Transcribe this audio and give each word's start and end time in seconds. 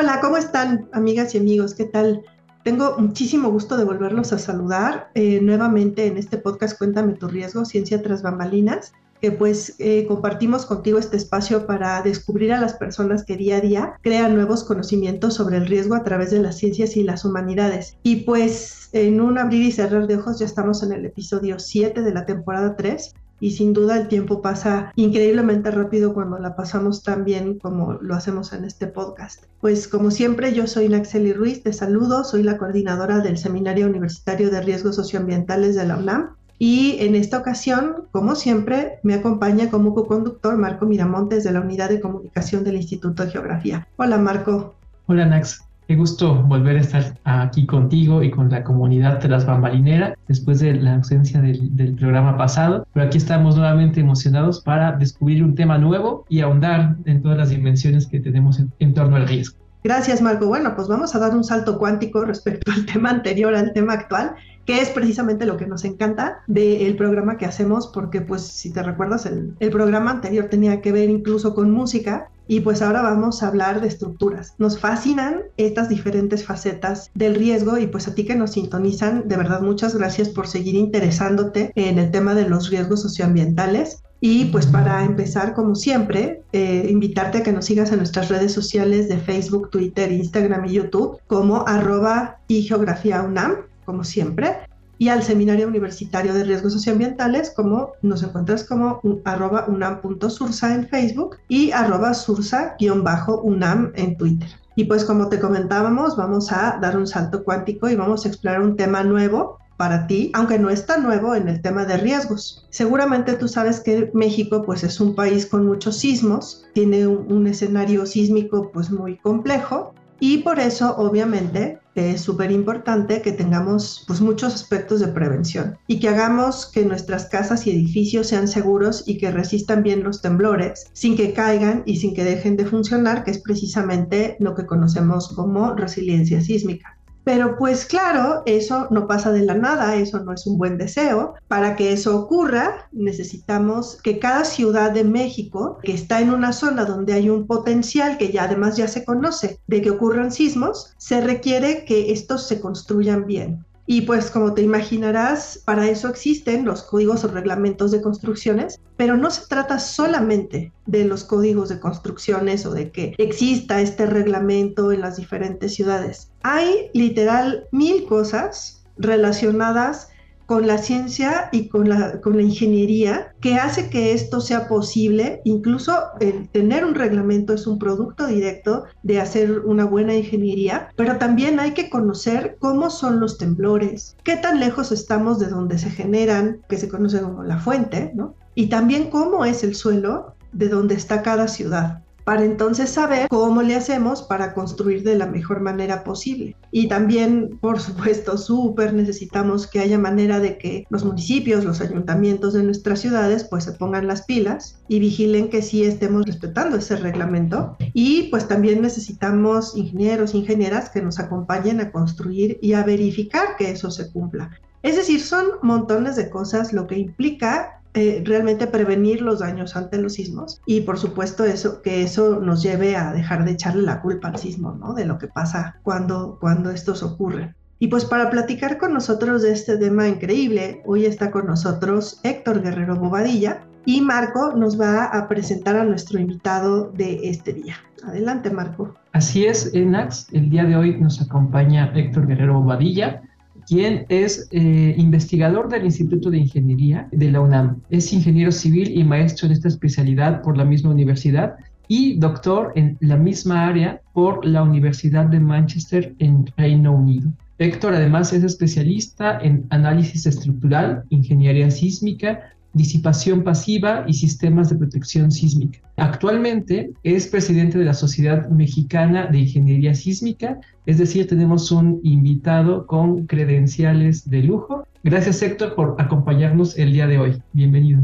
Hola, 0.00 0.20
¿cómo 0.20 0.36
están 0.36 0.88
amigas 0.92 1.34
y 1.34 1.38
amigos? 1.38 1.74
¿Qué 1.74 1.84
tal? 1.84 2.22
Tengo 2.62 2.94
muchísimo 2.98 3.50
gusto 3.50 3.76
de 3.76 3.82
volverlos 3.82 4.32
a 4.32 4.38
saludar 4.38 5.10
eh, 5.16 5.40
nuevamente 5.40 6.06
en 6.06 6.16
este 6.16 6.38
podcast 6.38 6.78
Cuéntame 6.78 7.14
tu 7.14 7.26
riesgo, 7.26 7.64
Ciencia 7.64 8.00
tras 8.00 8.22
bambalinas, 8.22 8.92
que 9.20 9.32
pues 9.32 9.74
eh, 9.80 10.06
compartimos 10.06 10.66
contigo 10.66 11.00
este 11.00 11.16
espacio 11.16 11.66
para 11.66 12.00
descubrir 12.02 12.52
a 12.52 12.60
las 12.60 12.74
personas 12.74 13.24
que 13.24 13.36
día 13.36 13.56
a 13.56 13.60
día 13.60 13.94
crean 14.00 14.36
nuevos 14.36 14.62
conocimientos 14.62 15.34
sobre 15.34 15.56
el 15.56 15.66
riesgo 15.66 15.96
a 15.96 16.04
través 16.04 16.30
de 16.30 16.38
las 16.38 16.58
ciencias 16.58 16.96
y 16.96 17.02
las 17.02 17.24
humanidades. 17.24 17.96
Y 18.04 18.20
pues 18.22 18.90
en 18.92 19.20
un 19.20 19.36
abrir 19.36 19.64
y 19.64 19.72
cerrar 19.72 20.06
de 20.06 20.14
ojos 20.14 20.38
ya 20.38 20.46
estamos 20.46 20.84
en 20.84 20.92
el 20.92 21.06
episodio 21.06 21.58
7 21.58 22.02
de 22.02 22.14
la 22.14 22.24
temporada 22.24 22.76
3 22.76 23.14
y 23.40 23.52
sin 23.52 23.72
duda 23.72 23.98
el 23.98 24.08
tiempo 24.08 24.42
pasa 24.42 24.92
increíblemente 24.96 25.70
rápido 25.70 26.14
cuando 26.14 26.38
la 26.38 26.56
pasamos 26.56 27.02
tan 27.02 27.24
bien 27.24 27.58
como 27.58 27.94
lo 27.94 28.14
hacemos 28.14 28.52
en 28.52 28.64
este 28.64 28.86
podcast. 28.86 29.44
Pues 29.60 29.88
como 29.88 30.10
siempre 30.10 30.52
yo 30.54 30.66
soy 30.66 30.88
Naxeli 30.88 31.32
Ruiz, 31.32 31.62
te 31.62 31.72
saludo, 31.72 32.24
soy 32.24 32.42
la 32.42 32.58
coordinadora 32.58 33.20
del 33.20 33.38
Seminario 33.38 33.86
Universitario 33.86 34.50
de 34.50 34.60
Riesgos 34.60 34.96
Socioambientales 34.96 35.74
de 35.76 35.86
la 35.86 35.96
UNAM 35.96 36.36
y 36.58 36.96
en 36.98 37.14
esta 37.14 37.38
ocasión, 37.38 38.08
como 38.10 38.34
siempre, 38.34 38.98
me 39.04 39.14
acompaña 39.14 39.70
como 39.70 39.94
co-conductor 39.94 40.56
Marco 40.56 40.86
Miramontes 40.86 41.44
de 41.44 41.52
la 41.52 41.60
Unidad 41.60 41.88
de 41.88 42.00
Comunicación 42.00 42.64
del 42.64 42.76
Instituto 42.76 43.24
de 43.24 43.30
Geografía. 43.30 43.86
Hola 43.96 44.18
Marco. 44.18 44.74
Hola 45.06 45.26
Nax. 45.26 45.67
Qué 45.88 45.96
gusto 45.96 46.34
volver 46.42 46.76
a 46.76 46.80
estar 46.80 47.18
aquí 47.24 47.64
contigo 47.64 48.22
y 48.22 48.30
con 48.30 48.50
la 48.50 48.62
comunidad 48.62 49.22
de 49.22 49.28
las 49.28 49.46
bambalineras 49.46 50.18
después 50.28 50.60
de 50.60 50.74
la 50.74 50.96
ausencia 50.96 51.40
del, 51.40 51.96
programa 51.98 52.36
pasado. 52.36 52.86
Pero 52.92 53.06
aquí 53.06 53.16
estamos 53.16 53.56
nuevamente 53.56 54.00
emocionados 54.00 54.60
para 54.60 54.92
descubrir 54.92 55.42
un 55.42 55.54
tema 55.54 55.78
nuevo 55.78 56.26
y 56.28 56.40
ahondar 56.40 56.96
en 57.06 57.22
todas 57.22 57.38
las 57.38 57.48
dimensiones 57.48 58.06
que 58.06 58.20
tenemos 58.20 58.60
en 58.78 58.92
torno 58.92 59.16
al 59.16 59.26
riesgo. 59.26 59.56
Gracias, 59.82 60.20
Marco. 60.20 60.46
Bueno, 60.46 60.74
pues 60.76 60.88
vamos 60.88 61.14
a 61.14 61.20
dar 61.20 61.34
un 61.34 61.42
salto 61.42 61.78
cuántico 61.78 62.22
respecto 62.22 62.70
al 62.70 62.84
tema 62.92 63.08
anterior, 63.08 63.54
al 63.54 63.72
tema 63.72 63.94
actual, 63.94 64.34
que 64.66 64.82
es 64.82 64.90
precisamente 64.90 65.46
lo 65.46 65.56
que 65.56 65.66
nos 65.66 65.86
encanta 65.86 66.40
del 66.48 66.96
programa 66.96 67.38
que 67.38 67.46
hacemos, 67.46 67.86
porque 67.86 68.20
pues 68.20 68.42
si 68.42 68.74
te 68.74 68.82
recuerdas, 68.82 69.24
el, 69.24 69.54
el 69.58 69.70
programa 69.70 70.10
anterior 70.10 70.48
tenía 70.50 70.82
que 70.82 70.92
ver 70.92 71.08
incluso 71.08 71.54
con 71.54 71.70
música 71.70 72.28
y 72.48 72.60
pues 72.60 72.82
ahora 72.82 73.02
vamos 73.02 73.42
a 73.42 73.48
hablar 73.48 73.80
de 73.80 73.88
estructuras. 73.88 74.54
Nos 74.58 74.78
fascinan 74.80 75.42
estas 75.58 75.88
diferentes 75.88 76.44
facetas 76.44 77.10
del 77.14 77.34
riesgo 77.34 77.78
y 77.78 77.86
pues 77.86 78.08
a 78.08 78.14
ti 78.14 78.24
que 78.24 78.34
nos 78.34 78.52
sintonizan, 78.52 79.28
de 79.28 79.36
verdad 79.36 79.60
muchas 79.60 79.94
gracias 79.94 80.30
por 80.30 80.48
seguir 80.48 80.74
interesándote 80.74 81.70
en 81.76 81.98
el 81.98 82.10
tema 82.10 82.34
de 82.34 82.48
los 82.48 82.70
riesgos 82.70 83.02
socioambientales. 83.02 84.02
Y 84.20 84.46
pues 84.46 84.66
para 84.66 85.04
empezar, 85.04 85.54
como 85.54 85.76
siempre, 85.76 86.42
eh, 86.52 86.88
invitarte 86.90 87.38
a 87.38 87.42
que 87.44 87.52
nos 87.52 87.66
sigas 87.66 87.92
en 87.92 87.98
nuestras 87.98 88.28
redes 88.28 88.52
sociales 88.52 89.08
de 89.08 89.18
Facebook, 89.18 89.70
Twitter, 89.70 90.10
Instagram 90.10 90.64
y 90.64 90.72
YouTube 90.72 91.20
como 91.28 91.68
arroba 91.68 92.38
y 92.48 92.62
geografía 92.62 93.22
UNAM, 93.22 93.58
como 93.84 94.02
siempre 94.02 94.56
y 94.98 95.08
al 95.08 95.22
Seminario 95.22 95.68
Universitario 95.68 96.34
de 96.34 96.44
Riesgos 96.44 96.72
Socioambientales, 96.72 97.50
como 97.50 97.92
nos 98.02 98.22
encuentras 98.22 98.64
como 98.64 99.00
arroba 99.24 99.66
unam.sursa 99.68 100.74
en 100.74 100.88
Facebook 100.88 101.36
y 101.48 101.70
arroba 101.70 102.14
sursa-unam 102.14 103.92
en 103.94 104.16
Twitter. 104.16 104.48
Y 104.74 104.84
pues 104.84 105.04
como 105.04 105.28
te 105.28 105.40
comentábamos, 105.40 106.16
vamos 106.16 106.52
a 106.52 106.78
dar 106.80 106.96
un 106.96 107.06
salto 107.06 107.44
cuántico 107.44 107.88
y 107.88 107.96
vamos 107.96 108.24
a 108.24 108.28
explorar 108.28 108.60
un 108.60 108.76
tema 108.76 109.02
nuevo 109.02 109.58
para 109.76 110.08
ti, 110.08 110.30
aunque 110.34 110.58
no 110.58 110.70
es 110.70 110.86
tan 110.86 111.04
nuevo 111.04 111.36
en 111.36 111.48
el 111.48 111.62
tema 111.62 111.84
de 111.84 111.96
riesgos. 111.96 112.66
Seguramente 112.70 113.34
tú 113.34 113.46
sabes 113.46 113.80
que 113.80 114.10
México 114.12 114.62
pues 114.64 114.82
es 114.82 115.00
un 115.00 115.14
país 115.14 115.46
con 115.46 115.66
muchos 115.66 115.96
sismos, 115.96 116.66
tiene 116.74 117.06
un, 117.06 117.32
un 117.32 117.46
escenario 117.46 118.04
sísmico 118.04 118.70
pues 118.72 118.90
muy 118.90 119.18
complejo 119.18 119.94
y 120.20 120.38
por 120.38 120.58
eso, 120.58 120.96
obviamente, 120.96 121.78
es 121.98 122.20
súper 122.20 122.50
importante 122.50 123.22
que 123.22 123.32
tengamos 123.32 124.04
pues, 124.06 124.20
muchos 124.20 124.54
aspectos 124.54 125.00
de 125.00 125.08
prevención 125.08 125.78
y 125.86 126.00
que 126.00 126.08
hagamos 126.08 126.66
que 126.66 126.84
nuestras 126.84 127.26
casas 127.26 127.66
y 127.66 127.70
edificios 127.70 128.28
sean 128.28 128.48
seguros 128.48 129.04
y 129.06 129.18
que 129.18 129.30
resistan 129.30 129.82
bien 129.82 130.02
los 130.04 130.20
temblores 130.20 130.86
sin 130.92 131.16
que 131.16 131.32
caigan 131.32 131.82
y 131.86 131.96
sin 131.96 132.14
que 132.14 132.24
dejen 132.24 132.56
de 132.56 132.66
funcionar, 132.66 133.24
que 133.24 133.30
es 133.30 133.38
precisamente 133.38 134.36
lo 134.40 134.54
que 134.54 134.66
conocemos 134.66 135.28
como 135.28 135.74
resiliencia 135.74 136.40
sísmica. 136.40 136.97
Pero 137.24 137.56
pues 137.56 137.84
claro, 137.84 138.42
eso 138.46 138.86
no 138.90 139.06
pasa 139.06 139.32
de 139.32 139.44
la 139.44 139.54
nada, 139.54 139.96
eso 139.96 140.20
no 140.20 140.32
es 140.32 140.46
un 140.46 140.56
buen 140.56 140.78
deseo. 140.78 141.34
Para 141.46 141.76
que 141.76 141.92
eso 141.92 142.18
ocurra, 142.18 142.88
necesitamos 142.92 143.98
que 144.02 144.18
cada 144.18 144.44
ciudad 144.44 144.92
de 144.92 145.04
México, 145.04 145.78
que 145.82 145.92
está 145.92 146.20
en 146.20 146.30
una 146.30 146.52
zona 146.52 146.84
donde 146.84 147.12
hay 147.12 147.28
un 147.28 147.46
potencial 147.46 148.18
que 148.18 148.32
ya 148.32 148.44
además 148.44 148.76
ya 148.76 148.88
se 148.88 149.04
conoce 149.04 149.60
de 149.66 149.82
que 149.82 149.90
ocurran 149.90 150.32
sismos, 150.32 150.94
se 150.96 151.20
requiere 151.20 151.84
que 151.84 152.12
estos 152.12 152.46
se 152.46 152.60
construyan 152.60 153.26
bien. 153.26 153.64
Y 153.90 154.02
pues 154.02 154.30
como 154.30 154.52
te 154.52 154.60
imaginarás, 154.60 155.62
para 155.64 155.88
eso 155.88 156.08
existen 156.08 156.66
los 156.66 156.82
códigos 156.82 157.24
o 157.24 157.28
reglamentos 157.28 157.90
de 157.90 158.02
construcciones, 158.02 158.78
pero 158.98 159.16
no 159.16 159.30
se 159.30 159.46
trata 159.46 159.78
solamente 159.78 160.74
de 160.84 161.06
los 161.06 161.24
códigos 161.24 161.70
de 161.70 161.80
construcciones 161.80 162.66
o 162.66 162.74
de 162.74 162.92
que 162.92 163.14
exista 163.16 163.80
este 163.80 164.04
reglamento 164.04 164.92
en 164.92 165.00
las 165.00 165.16
diferentes 165.16 165.74
ciudades. 165.74 166.30
Hay 166.42 166.90
literal 166.92 167.66
mil 167.72 168.04
cosas 168.04 168.84
relacionadas 168.98 170.10
con 170.48 170.66
la 170.66 170.78
ciencia 170.78 171.50
y 171.52 171.68
con 171.68 171.90
la, 171.90 172.22
con 172.22 172.34
la 172.34 172.42
ingeniería 172.42 173.34
que 173.42 173.56
hace 173.56 173.90
que 173.90 174.14
esto 174.14 174.40
sea 174.40 174.66
posible. 174.66 175.42
Incluso 175.44 175.92
el 176.20 176.48
tener 176.48 176.86
un 176.86 176.94
reglamento 176.94 177.52
es 177.52 177.66
un 177.66 177.78
producto 177.78 178.26
directo 178.26 178.84
de 179.02 179.20
hacer 179.20 179.60
una 179.60 179.84
buena 179.84 180.14
ingeniería, 180.14 180.88
pero 180.96 181.18
también 181.18 181.60
hay 181.60 181.72
que 181.72 181.90
conocer 181.90 182.56
cómo 182.60 182.88
son 182.88 183.20
los 183.20 183.36
temblores, 183.36 184.16
qué 184.24 184.36
tan 184.36 184.58
lejos 184.58 184.90
estamos 184.90 185.38
de 185.38 185.48
donde 185.48 185.76
se 185.76 185.90
generan, 185.90 186.62
que 186.66 186.78
se 186.78 186.88
conoce 186.88 187.20
como 187.20 187.44
la 187.44 187.58
fuente, 187.58 188.12
¿no? 188.14 188.34
Y 188.54 188.68
también 188.68 189.10
cómo 189.10 189.44
es 189.44 189.62
el 189.62 189.74
suelo 189.74 190.34
de 190.52 190.70
donde 190.70 190.94
está 190.94 191.20
cada 191.20 191.46
ciudad 191.46 192.02
para 192.28 192.44
entonces 192.44 192.90
saber 192.90 193.26
cómo 193.30 193.62
le 193.62 193.74
hacemos 193.74 194.20
para 194.22 194.52
construir 194.52 195.02
de 195.02 195.16
la 195.16 195.24
mejor 195.24 195.62
manera 195.62 196.04
posible. 196.04 196.54
Y 196.70 196.86
también, 196.86 197.56
por 197.62 197.80
supuesto, 197.88 198.36
súper 198.36 198.92
necesitamos 198.92 199.66
que 199.66 199.80
haya 199.80 199.96
manera 199.96 200.38
de 200.38 200.58
que 200.58 200.86
los 200.90 201.06
municipios, 201.06 201.64
los 201.64 201.80
ayuntamientos 201.80 202.52
de 202.52 202.64
nuestras 202.64 203.00
ciudades, 203.00 203.44
pues 203.44 203.64
se 203.64 203.72
pongan 203.72 204.06
las 204.06 204.26
pilas 204.26 204.78
y 204.88 205.00
vigilen 205.00 205.48
que 205.48 205.62
sí 205.62 205.84
estemos 205.84 206.26
respetando 206.26 206.76
ese 206.76 206.96
reglamento. 206.96 207.78
Y 207.94 208.24
pues 208.24 208.46
también 208.46 208.82
necesitamos 208.82 209.74
ingenieros, 209.74 210.34
ingenieras 210.34 210.90
que 210.90 211.00
nos 211.00 211.18
acompañen 211.18 211.80
a 211.80 211.90
construir 211.90 212.58
y 212.60 212.74
a 212.74 212.84
verificar 212.84 213.56
que 213.56 213.70
eso 213.70 213.90
se 213.90 214.12
cumpla. 214.12 214.50
Es 214.82 214.96
decir, 214.96 215.22
son 215.22 215.46
montones 215.62 216.16
de 216.16 216.28
cosas 216.28 216.74
lo 216.74 216.86
que 216.86 216.98
implica 216.98 217.77
eh, 217.98 218.22
realmente 218.24 218.68
prevenir 218.68 219.22
los 219.22 219.40
daños 219.40 219.74
ante 219.74 219.98
los 219.98 220.12
sismos 220.12 220.60
y 220.66 220.82
por 220.82 221.00
supuesto 221.00 221.44
eso 221.44 221.82
que 221.82 222.04
eso 222.04 222.38
nos 222.38 222.62
lleve 222.62 222.94
a 222.94 223.12
dejar 223.12 223.44
de 223.44 223.50
echarle 223.50 223.82
la 223.82 224.00
culpa 224.00 224.28
al 224.28 224.38
sismo, 224.38 224.70
¿no? 224.70 224.94
De 224.94 225.04
lo 225.04 225.18
que 225.18 225.26
pasa 225.26 225.80
cuando, 225.82 226.38
cuando 226.40 226.70
estos 226.70 227.02
ocurren. 227.02 227.56
Y 227.80 227.88
pues 227.88 228.04
para 228.04 228.30
platicar 228.30 228.78
con 228.78 228.94
nosotros 228.94 229.42
de 229.42 229.50
este 229.50 229.76
tema 229.78 230.06
increíble, 230.06 230.80
hoy 230.86 231.06
está 231.06 231.32
con 231.32 231.46
nosotros 231.46 232.20
Héctor 232.22 232.62
Guerrero 232.62 232.94
Bobadilla 232.94 233.66
y 233.84 234.00
Marco 234.00 234.52
nos 234.54 234.80
va 234.80 235.06
a 235.06 235.26
presentar 235.26 235.74
a 235.74 235.82
nuestro 235.82 236.20
invitado 236.20 236.92
de 236.92 237.28
este 237.28 237.52
día. 237.52 237.78
Adelante, 238.04 238.48
Marco. 238.50 238.94
Así 239.10 239.44
es, 239.44 239.74
Enax. 239.74 240.32
El 240.32 240.50
día 240.50 240.64
de 240.64 240.76
hoy 240.76 241.00
nos 241.00 241.20
acompaña 241.20 241.90
Héctor 241.96 242.28
Guerrero 242.28 242.60
Bobadilla 242.60 243.22
quien 243.68 244.06
es 244.08 244.48
eh, 244.50 244.94
investigador 244.96 245.68
del 245.68 245.84
Instituto 245.84 246.30
de 246.30 246.38
Ingeniería 246.38 247.06
de 247.12 247.30
la 247.30 247.40
UNAM. 247.40 247.82
Es 247.90 248.12
ingeniero 248.12 248.50
civil 248.50 248.98
y 248.98 249.04
maestro 249.04 249.46
en 249.46 249.52
esta 249.52 249.68
especialidad 249.68 250.40
por 250.40 250.56
la 250.56 250.64
misma 250.64 250.90
universidad 250.90 251.56
y 251.86 252.18
doctor 252.18 252.72
en 252.76 252.96
la 253.00 253.16
misma 253.16 253.66
área 253.66 254.00
por 254.14 254.44
la 254.44 254.62
Universidad 254.62 255.26
de 255.26 255.40
Manchester 255.40 256.14
en 256.18 256.46
Reino 256.56 256.92
Unido. 256.92 257.30
Héctor 257.58 257.94
además 257.94 258.32
es 258.32 258.44
especialista 258.44 259.38
en 259.42 259.66
análisis 259.70 260.26
estructural, 260.26 261.02
ingeniería 261.10 261.70
sísmica, 261.70 262.52
disipación 262.78 263.44
pasiva 263.44 264.04
y 264.06 264.14
sistemas 264.14 264.70
de 264.70 264.76
protección 264.76 265.30
sísmica. 265.30 265.80
Actualmente 265.98 266.92
es 267.02 267.26
presidente 267.26 267.76
de 267.76 267.84
la 267.84 267.92
Sociedad 267.92 268.48
Mexicana 268.48 269.26
de 269.26 269.40
Ingeniería 269.40 269.94
Sísmica, 269.94 270.58
es 270.86 270.96
decir, 270.96 271.26
tenemos 271.26 271.70
un 271.70 272.00
invitado 272.02 272.86
con 272.86 273.26
credenciales 273.26 274.30
de 274.30 274.42
lujo. 274.44 274.86
Gracias 275.04 275.42
Héctor 275.42 275.74
por 275.74 275.96
acompañarnos 275.98 276.78
el 276.78 276.92
día 276.92 277.06
de 277.06 277.18
hoy. 277.18 277.42
Bienvenido. 277.52 278.00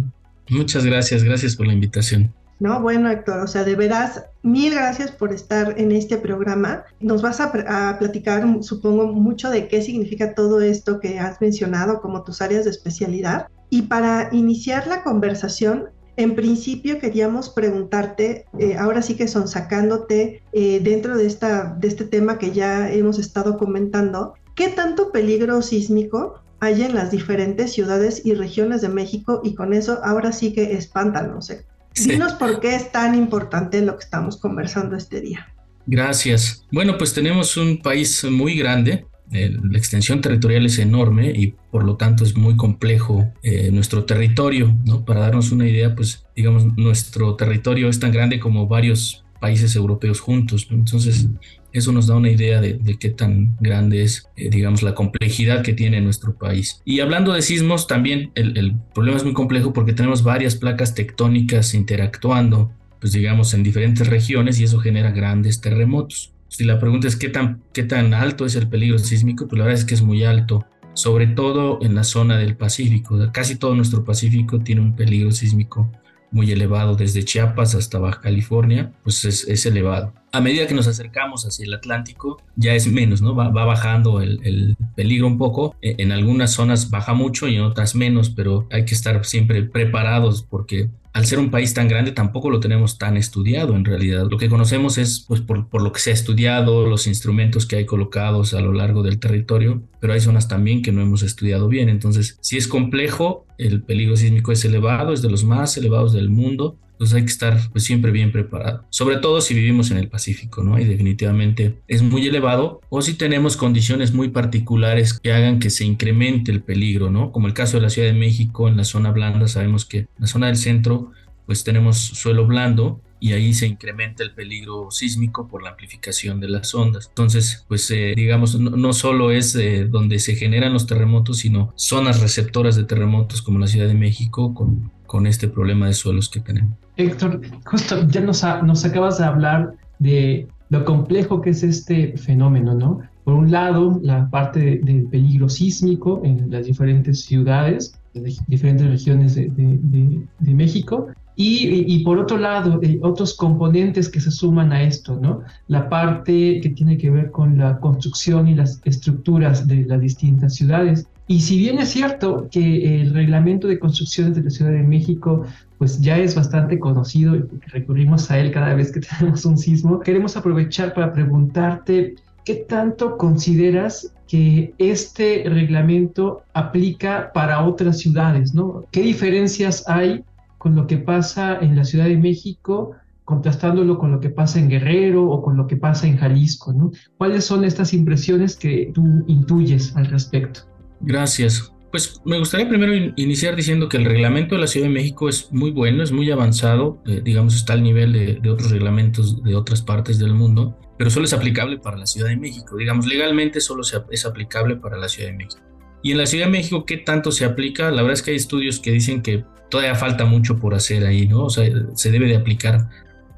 Muchas 0.51 0.85
gracias, 0.85 1.25
gracias 1.25 1.57
por 1.57 1.67
la 1.67 1.73
invitación. 1.73 2.35
No, 2.61 2.81
bueno, 2.81 3.11
Héctor, 3.11 3.41
o 3.41 3.47
sea, 3.47 3.65
de 3.65 3.75
veras, 3.75 4.25
mil 4.43 4.75
gracias 4.75 5.11
por 5.11 5.33
estar 5.33 5.75
en 5.79 5.91
este 5.91 6.19
programa. 6.19 6.85
Nos 7.01 7.21
vas 7.21 7.41
a, 7.41 7.53
a, 7.91 7.99
platicar, 7.99 8.45
supongo, 8.63 9.07
mucho 9.13 9.51
de 9.51 9.67
qué 9.67 9.83
significa 9.83 10.35
todo 10.35 10.61
esto 10.61 11.01
que 11.01 11.19
has 11.19 11.41
mencionado 11.41 12.01
como 12.01 12.23
tus 12.23 12.41
áreas 12.41 12.65
de 12.65 12.71
especialidad. 12.71 13.49
Y 13.71 13.83
para 13.83 14.29
iniciar 14.33 14.87
la 14.87 15.03
conversación, 15.03 15.91
en 16.17 16.37
principio 16.37 16.99
queríamos 16.99 17.49
preguntarte, 17.51 18.47
eh, 18.59 18.77
ahora 18.79 19.03
sí 19.03 19.17
que 19.17 19.27
son 19.27 19.49
sacándote 19.49 20.43
eh, 20.53 20.81
dentro 20.81 21.17
de, 21.17 21.27
esta, 21.27 21.75
de 21.79 21.89
este 21.89 22.05
tema 22.05 22.39
que 22.39 22.53
ya 22.53 22.93
hemos 22.93 23.19
estado 23.19 23.59
comentando, 23.59 24.35
¿qué 24.55 24.69
tanto 24.69 25.11
peligro 25.11 25.61
sísmico 25.63 26.41
hay 26.61 26.83
en 26.83 26.95
las 26.95 27.11
diferentes 27.11 27.73
ciudades 27.73 28.23
y 28.25 28.35
regiones 28.35 28.81
de 28.81 28.89
México? 28.89 29.41
Y 29.43 29.55
con 29.55 29.73
eso 29.73 30.01
ahora 30.05 30.31
sí 30.31 30.53
que 30.53 30.75
espántanos. 30.75 31.51
¿eh? 31.51 31.67
Dinos 31.95 32.35
por 32.35 32.61
qué 32.61 32.77
es 32.77 32.93
tan 32.93 33.15
importante 33.15 33.81
lo 33.81 33.97
que 33.97 34.05
estamos 34.05 34.37
conversando 34.37 34.97
este 34.97 35.21
día. 35.21 35.53
Gracias. 35.87 36.65
Bueno, 36.73 36.97
pues 36.97 37.13
tenemos 37.13 37.57
un 37.57 37.83
país 37.83 38.25
muy 38.25 38.57
grande, 38.57 39.07
la 39.31 39.79
extensión 39.79 40.21
territorial 40.21 40.67
es 40.67 40.79
enorme 40.79 41.33
y 41.35 41.55
por 41.71 41.85
lo 41.85 41.97
tanto 41.97 42.25
es 42.25 42.37
muy 42.37 42.57
complejo 42.57 43.33
eh, 43.43 43.71
nuestro 43.73 44.05
territorio. 44.05 44.77
Para 45.07 45.21
darnos 45.21 45.51
una 45.51 45.69
idea, 45.69 45.95
pues 45.95 46.25
digamos, 46.37 46.77
nuestro 46.77 47.35
territorio 47.35 47.89
es 47.89 47.99
tan 47.99 48.13
grande 48.13 48.39
como 48.39 48.69
varios 48.69 49.25
países 49.41 49.77
europeos 49.77 50.21
juntos, 50.21 50.69
entonces 50.71 51.29
eso 51.73 51.93
nos 51.93 52.07
da 52.07 52.15
una 52.15 52.31
idea 52.31 52.61
de, 52.61 52.97
qué 52.99 53.11
tan 53.11 53.57
grande 53.61 54.03
es, 54.03 54.29
eh, 54.37 54.49
digamos, 54.49 54.83
la 54.83 54.95
complejidad 54.95 55.63
que 55.63 55.75
tiene 55.75 56.01
nuestro 56.01 56.35
país. 56.37 56.81
Y 56.85 57.01
hablando 57.01 57.33
de 57.33 57.43
sismos, 57.43 57.87
también 57.87 58.31
el 58.37 58.77
problema 58.95 59.17
es 59.17 59.25
muy 59.25 59.35
complejo 59.35 59.73
porque 59.73 59.93
tenemos 59.93 60.23
varias 60.23 60.55
placas 60.55 60.95
tectónicas 60.95 61.75
interactuando, 61.75 62.73
pues 63.01 63.13
digamos, 63.13 63.53
en 63.53 63.65
diferentes 63.65 64.07
regiones 64.07 64.61
y 64.61 64.65
eso 64.65 64.79
genera 64.79 65.11
grandes 65.11 65.61
terremotos. 65.61 66.34
Si 66.49 66.65
la 66.65 66.79
pregunta 66.79 67.09
es 67.09 67.17
qué 67.17 67.29
tan, 67.29 67.63
qué 67.73 67.83
tan 67.83 68.15
alto 68.15 68.47
es 68.47 68.55
el 68.57 68.69
peligro 68.69 68.99
sísmico, 68.99 69.49
pues 69.49 69.59
la 69.59 69.65
verdad 69.65 69.81
es 69.81 69.85
que 69.85 69.95
es 69.95 70.03
muy 70.03 70.25
alto, 70.25 70.67
sobre 70.95 71.27
todo 71.27 71.79
en 71.83 71.95
la 71.95 72.05
zona 72.05 72.39
del 72.39 72.57
Pacífico. 72.57 73.19
Casi 73.33 73.57
todo 73.57 73.75
nuestro 73.75 74.05
Pacífico 74.05 74.61
tiene 74.61 74.81
un 74.81 74.95
peligro 74.95 75.33
sísmico 75.33 75.91
muy 76.35 76.51
elevado, 76.51 76.97
desde 76.97 77.25
Chiapas 77.25 77.77
hasta 77.77 78.01
Baja 78.01 78.21
California, 78.21 78.93
pues 79.05 79.25
es, 79.25 79.67
elevado. 79.67 80.13
A 80.33 80.41
medida 80.41 80.67
que 80.67 80.75
nos 80.75 80.89
acercamos 80.89 81.47
hacia 81.47 81.65
el 81.65 81.73
Atlántico, 81.73 82.43
ya 82.57 82.75
es 82.75 82.89
menos, 82.89 83.23
¿no? 83.23 83.37
Va, 83.37 83.51
bajando 83.51 84.21
el, 84.21 84.41
el, 84.43 84.77
peligro 84.97 85.29
un 85.29 85.39
poco. 85.39 85.77
E, 85.81 85.95
en 85.99 86.11
algunas 86.11 86.51
zonas 86.51 86.91
baja 86.91 87.15
mucho 87.15 87.47
y 87.47 87.55
en 87.55 87.63
otras 87.63 87.95
menos, 87.95 88.31
pero 88.31 88.67
hay 88.73 88.85
que 88.85 88.95
estar 88.95 89.25
siempre 89.25 89.63
preparados 89.63 90.43
porque 90.43 90.91
al 91.15 91.27
ser 91.27 91.39
un 91.39 91.51
país 91.51 91.73
tan 91.75 91.87
grande 91.87 92.11
tampoco 92.11 92.51
lo 92.51 92.59
tenemos 92.59 92.99
tan 92.99 93.17
estudiado 93.17 93.77
en 93.77 93.85
realidad. 93.85 94.27
Lo 94.29 94.37
que 94.37 94.49
conocemos 94.49 94.99
es 94.99 95.21
pues 95.21 95.41
por, 95.41 95.69
por, 95.69 95.81
lo 95.81 95.93
que 95.93 96.01
se 96.01 96.11
ha 96.11 96.13
estudiado, 96.13 96.87
los 96.89 97.07
instrumentos 97.07 97.67
que 97.67 97.77
hay 97.77 97.87
colocados 97.87 98.53
a 98.53 98.61
lo 98.61 98.73
largo 98.73 99.05
del 99.05 99.21
territorio, 99.21 99.81
pero 100.01 100.13
hay 100.13 100.21
zonas 100.21 100.49
también 100.49 100.83
que 100.83 100.91
no 100.91 101.01
hemos 101.01 101.23
estudiado 101.23 101.69
bien. 101.69 101.89
Entonces, 101.89 102.37
si 102.41 102.57
es 102.57 102.67
complejo, 102.67 103.47
el 103.59 103.83
peligro 103.83 104.17
sísmico 104.17 104.53
es 104.53 104.65
elevado, 104.65 105.13
es 105.13 105.23
de 105.23 105.31
los 105.31 105.45
más 105.45 105.77
elevados 105.77 106.13
del 106.13 106.31
mundo 106.31 106.79
entonces 106.95 107.17
hay 107.17 107.23
que 107.23 107.33
estar 107.33 107.59
pues, 107.73 107.85
siempre 107.85 108.13
bien 108.13 108.31
preparado, 108.31 108.85
sobre 108.89 109.17
todo 109.17 109.41
si 109.41 109.53
vivimos 109.53 109.91
en 109.91 109.99
el 109.99 110.09
Pacífico, 110.09 110.63
¿no? 110.63 110.79
Y 110.79 110.85
definitivamente 110.85 111.81
es 111.89 112.03
muy 112.03 112.27
elevado 112.27 112.81
o 112.89 113.03
si 113.03 113.15
tenemos 113.15 113.57
condiciones 113.57 114.15
muy 114.15 114.29
particulares 114.29 115.19
que 115.19 115.33
hagan 115.33 115.59
que 115.59 115.71
se 115.71 115.85
incremente 115.85 116.53
el 116.53 116.63
peligro, 116.63 117.11
¿no? 117.11 117.33
Como 117.33 117.49
el 117.49 117.55
caso 117.55 117.79
de 117.79 117.83
la 117.83 117.91
Ciudad 117.91 118.09
de 118.09 118.19
México, 118.19 118.69
en 118.69 118.77
la 118.77 118.85
zona 118.85 119.11
blanda, 119.11 119.49
sabemos 119.49 119.85
que 119.85 119.99
en 119.99 120.09
la 120.19 120.27
zona 120.29 120.47
del 120.47 120.57
centro 120.57 121.11
pues 121.47 121.65
tenemos 121.65 121.99
suelo 121.99 122.47
blando 122.47 123.01
y 123.21 123.33
ahí 123.33 123.55
se 123.55 123.67
incrementa 123.67 124.23
el 124.23 124.33
peligro 124.33 124.91
sísmico 124.91 125.49
por 125.49 125.63
la 125.63 125.71
amplificación 125.71 126.41
de 126.41 126.49
las 126.49 126.75
ondas. 126.75 127.07
Entonces, 127.09 127.65
pues 127.69 127.91
eh, 127.91 128.13
digamos, 128.17 128.59
no, 128.59 128.93
solo 128.93 129.31
es 129.31 129.55
eh, 129.57 129.87
donde 129.87 130.19
se 130.19 130.35
generan 130.35 130.73
los 130.73 130.87
terremotos, 130.87 131.39
sino 131.39 131.73
zonas 131.77 132.21
receptoras 132.21 132.77
de 132.77 132.85
terremotos 132.85 133.43
como 133.43 133.59
la 133.59 133.67
Ciudad 133.67 133.87
de 133.87 133.95
México 133.95 134.55
con, 134.55 134.91
con 135.07 135.27
este 135.27 135.49
problema 135.49 135.87
de 135.87 135.95
suelos 135.95 136.29
que 136.29 136.41
tenemos. 136.41 136.77
Héctor, 136.97 137.41
justo 137.65 138.07
ya 138.09 138.21
nos, 138.21 138.45
nos 138.63 138.85
acabas 138.85 139.19
de 139.19 139.25
hablar 139.25 139.75
de 139.99 140.47
lo 140.69 140.85
complejo 140.85 141.41
que 141.41 141.51
es 141.51 141.63
este 141.63 142.17
fenómeno, 142.17 142.75
¿no? 142.75 143.01
Por 143.25 143.35
un 143.35 143.51
lado, 143.51 143.99
la 144.03 144.29
parte 144.29 144.81
del 144.83 145.07
peligro 145.07 145.49
sísmico 145.49 146.21
en 146.25 146.51
las 146.51 146.67
diferentes 146.67 147.25
ciudades, 147.25 147.99
de 148.13 148.37
diferentes 148.49 148.87
regiones 148.87 149.35
de, 149.35 149.49
de 149.49 150.55
México, 150.55 151.09
y, 151.37 152.05
por 152.05 152.19
otro 152.19 152.37
lado, 152.39 152.81
eh, 152.83 152.99
otros 153.03 153.35
componentes 153.35 154.09
que 154.09 154.21
se 154.21 154.31
suman 154.31 154.73
a 154.73 154.83
esto, 154.83 155.19
¿no? 155.21 155.43
La 155.67 155.89
parte 155.89 156.61
que 156.61 156.71
tiene 156.71 156.97
que 156.97 157.11
ver 157.11 157.31
con 157.31 157.59
la 157.59 157.81
construcción 157.81 158.47
y 158.47 158.55
las 158.55 158.81
estructuras 158.85 159.67
de 159.67 159.85
las 159.85 160.01
distintas 160.01 160.55
ciudades. 160.55 161.09
Y 161.27 161.41
si 161.41 161.59
bien 161.59 161.79
es 161.79 161.89
cierto 161.89 162.49
que 162.51 163.01
el 163.01 163.15
reglamento 163.15 163.67
de 163.67 163.79
construcciones 163.79 164.37
de 164.37 164.45
la 164.45 164.51
Ciudad 164.51 164.73
de 164.73 164.83
México 164.83 165.45
pues 165.79 166.01
ya 166.01 166.19
es 166.19 166.35
bastante 166.35 166.79
conocido 166.79 167.35
y 167.35 167.43
recurrimos 167.67 168.31
a 168.31 168.39
él 168.39 168.53
cada 168.53 168.75
vez 168.75 168.93
que 168.93 169.01
tenemos 169.19 169.45
un 169.45 169.59
sismo, 169.59 170.01
queremos 170.01 170.37
aprovechar 170.37 170.95
para 170.95 171.13
preguntarte 171.13 172.15
¿qué 172.45 172.55
tanto 172.55 173.17
consideras 173.17 174.13
que 174.29 174.75
este 174.79 175.45
reglamento 175.47 176.43
aplica 176.53 177.33
para 177.33 177.65
otras 177.65 177.99
ciudades? 177.99 178.55
¿no? 178.55 178.85
¿Qué 178.91 179.01
diferencias 179.03 179.89
hay 179.89 180.23
con 180.65 180.75
lo 180.75 180.87
que 180.87 180.97
pasa 180.97 181.59
en 181.61 181.77
la 181.77 181.85
Ciudad 181.85 182.07
de 182.07 182.17
México, 182.17 182.97
contrastándolo 183.27 183.99
con 183.99 184.11
lo 184.13 184.19
que 184.19 184.31
pasa 184.31 184.59
en 184.59 184.71
Guerrero 184.71 185.29
o 185.29 185.43
con 185.43 185.59
lo 185.59 185.67
que 185.67 185.77
pasa 185.77 186.07
en 186.07 186.17
Jalisco. 186.17 186.75
¿Cuáles 187.19 187.45
son 187.45 187.67
estas 187.67 187.93
impresiones 187.93 188.57
que 188.57 188.91
tú 188.95 189.27
intuyes 189.27 189.95
al 189.95 190.07
respecto? 190.07 190.61
Gracias. 191.03 191.71
Pues 191.91 192.19
me 192.25 192.39
gustaría 192.39 192.67
primero 192.67 192.95
iniciar 193.17 193.57
diciendo 193.57 193.91
que 193.91 193.99
el 193.99 194.07
reglamento 194.07 194.55
de 194.55 194.63
la 194.63 194.67
Ciudad 194.67 194.87
de 194.87 194.95
México 194.95 195.29
es 195.29 195.53
muy 195.53 195.71
bueno, 195.71 196.03
es 196.03 196.13
muy 196.13 196.31
avanzado, 196.31 197.03
eh, 197.05 197.21
digamos, 197.23 197.55
está 197.57 197.75
al 197.75 197.83
nivel 197.83 198.15
de, 198.15 198.51
otros 198.51 198.71
reglamentos 198.71 199.43
de 199.43 199.55
otras 199.57 199.83
partes 199.83 200.19
del 200.19 200.33
mundo, 200.33 200.79
pero 200.97 201.11
solo 201.11 201.27
es 201.27 201.35
aplicable 201.35 201.77
para 201.77 201.99
la 201.99 202.07
Ciudad 202.07 202.31
de 202.31 202.39
México. 202.39 202.79
Digamos, 202.79 203.07
legalmente 203.07 203.61
solo 203.61 203.83
es 204.11 204.25
aplicable 204.25 204.77
para 204.77 204.97
la 204.97 205.11
Ciudad 205.11 205.29
de 205.29 205.37
México. 205.37 205.74
Y 206.05 206.13
en 206.13 206.19
la 206.19 206.27
Ciudad 206.27 206.45
de 206.45 206.53
México, 206.53 206.85
¿qué 206.85 206.99
tanto 206.99 207.33
se 207.33 207.47
aplica? 207.47 207.91
La 207.91 208.03
verdad 208.03 208.13
es 208.13 208.23
que 208.23 208.33
hay 208.33 208.37
estudios 208.37 208.79
que 208.79 208.93
dicen 208.93 209.23
que 209.23 209.43
todavía 209.71 209.95
falta 209.95 210.27
mucho 210.27 210.59
por 210.59 210.75
hacer 210.75 211.07
ahí, 211.07 211.27
¿no? 211.27 211.45
O 211.45 211.51
sea, 211.51 211.67
se 211.95 212.11
debe 212.11 212.27
de 212.27 212.37
aplicar 212.37 212.91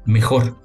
mejor. 0.05 0.57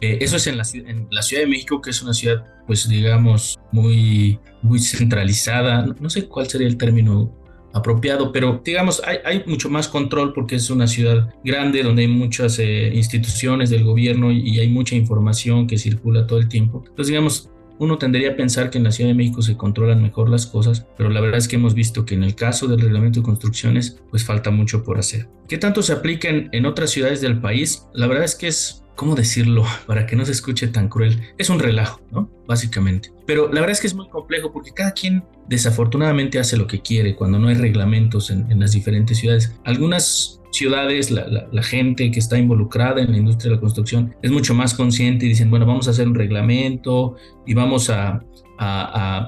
Eh, 0.00 0.18
eso 0.22 0.36
es 0.36 0.46
en 0.46 0.56
la, 0.56 0.64
en 0.72 1.06
la, 1.10 1.20
Ciudad 1.20 1.42
de 1.42 1.48
México, 1.48 1.82
que 1.82 1.90
es 1.90 2.02
una 2.02 2.14
ciudad, 2.14 2.46
pues 2.66 2.88
digamos, 2.88 3.58
muy, 3.72 4.38
muy 4.62 4.78
centralizada. 4.78 5.84
No, 6.00 6.08
sé 6.08 6.26
cuál 6.28 6.48
sería 6.48 6.66
el 6.66 6.78
término 6.78 7.30
apropiado, 7.74 8.32
pero 8.32 8.62
digamos, 8.64 9.02
hay, 9.04 9.18
hay, 9.26 9.44
mucho 9.46 9.68
más 9.68 9.86
control 9.86 10.32
porque 10.32 10.56
es 10.56 10.70
una 10.70 10.86
ciudad 10.86 11.28
grande 11.44 11.82
donde 11.82 12.02
hay 12.02 12.08
muchas 12.08 12.58
eh, 12.58 12.90
instituciones 12.94 13.68
del 13.68 13.84
gobierno 13.84 14.32
y, 14.32 14.48
y 14.48 14.60
hay 14.60 14.68
mucha 14.68 14.94
información 14.94 15.66
que 15.66 15.76
circula 15.76 16.26
todo 16.26 16.38
el 16.38 16.48
tiempo. 16.48 16.82
Entonces, 16.86 17.08
digamos, 17.08 17.50
uno 17.78 17.98
tendría 17.98 18.30
a 18.30 18.36
pensar 18.36 18.70
que 18.70 18.78
en 18.78 18.84
la 18.84 18.92
Ciudad 18.92 19.10
de 19.10 19.14
México 19.14 19.42
se 19.42 19.56
controlan 19.56 20.02
mejor 20.02 20.28
las 20.28 20.46
cosas, 20.46 20.86
pero 20.96 21.10
la 21.10 21.20
verdad 21.20 21.38
es 21.38 21.48
que 21.48 21.56
hemos 21.56 21.74
visto 21.74 22.04
que 22.04 22.14
en 22.14 22.24
el 22.24 22.34
caso 22.34 22.66
del 22.66 22.80
reglamento 22.80 23.20
de 23.20 23.24
construcciones, 23.24 24.00
pues 24.10 24.24
falta 24.24 24.50
mucho 24.50 24.84
por 24.84 24.98
hacer. 24.98 25.28
¿Qué 25.48 25.58
tanto 25.58 25.82
se 25.82 25.92
aplica 25.92 26.28
en, 26.28 26.66
otras 26.66 26.90
ciudades 26.90 27.20
del 27.20 27.40
país? 27.40 27.86
La 27.92 28.06
verdad 28.06 28.24
es 28.24 28.34
que 28.34 28.48
es, 28.48 28.84
¿cómo 28.96 29.14
decirlo? 29.14 29.64
Para 29.86 30.06
que 30.06 30.16
no 30.16 30.24
se 30.24 30.32
escuche 30.32 30.68
tan 30.68 30.88
cruel, 30.88 31.20
es 31.38 31.50
un 31.50 31.58
relajo, 31.58 32.00
¿no? 32.10 32.30
Básicamente. 32.46 33.12
Pero 33.26 33.46
la 33.46 33.60
verdad 33.60 33.72
es 33.72 33.80
que 33.80 33.86
es 33.86 33.94
muy 33.94 34.08
complejo 34.08 34.52
porque 34.52 34.72
cada 34.72 34.92
quien 34.92 35.24
desafortunadamente 35.48 36.38
hace 36.38 36.56
lo 36.56 36.66
que 36.66 36.80
quiere 36.80 37.16
cuando 37.16 37.38
no 37.38 37.48
hay 37.48 37.54
reglamentos 37.54 38.30
en, 38.30 38.50
en 38.50 38.60
las 38.60 38.72
diferentes 38.72 39.18
ciudades. 39.18 39.54
Algunas 39.64 40.40
ciudades, 40.54 41.10
la, 41.10 41.62
gente 41.62 42.10
que 42.10 42.18
está 42.18 42.38
involucrada 42.38 43.02
en 43.02 43.12
la 43.12 43.18
industria 43.18 43.50
de 43.50 43.56
la 43.56 43.60
construcción 43.60 44.14
es 44.22 44.30
mucho 44.30 44.54
más 44.54 44.74
consciente 44.74 45.26
y 45.26 45.30
dicen, 45.30 45.50
bueno, 45.50 45.66
vamos 45.66 45.88
a 45.88 45.90
hacer 45.90 46.06
un 46.06 46.14
reglamento 46.14 47.16
y 47.46 47.54
vamos 47.54 47.90
a, 47.90 48.22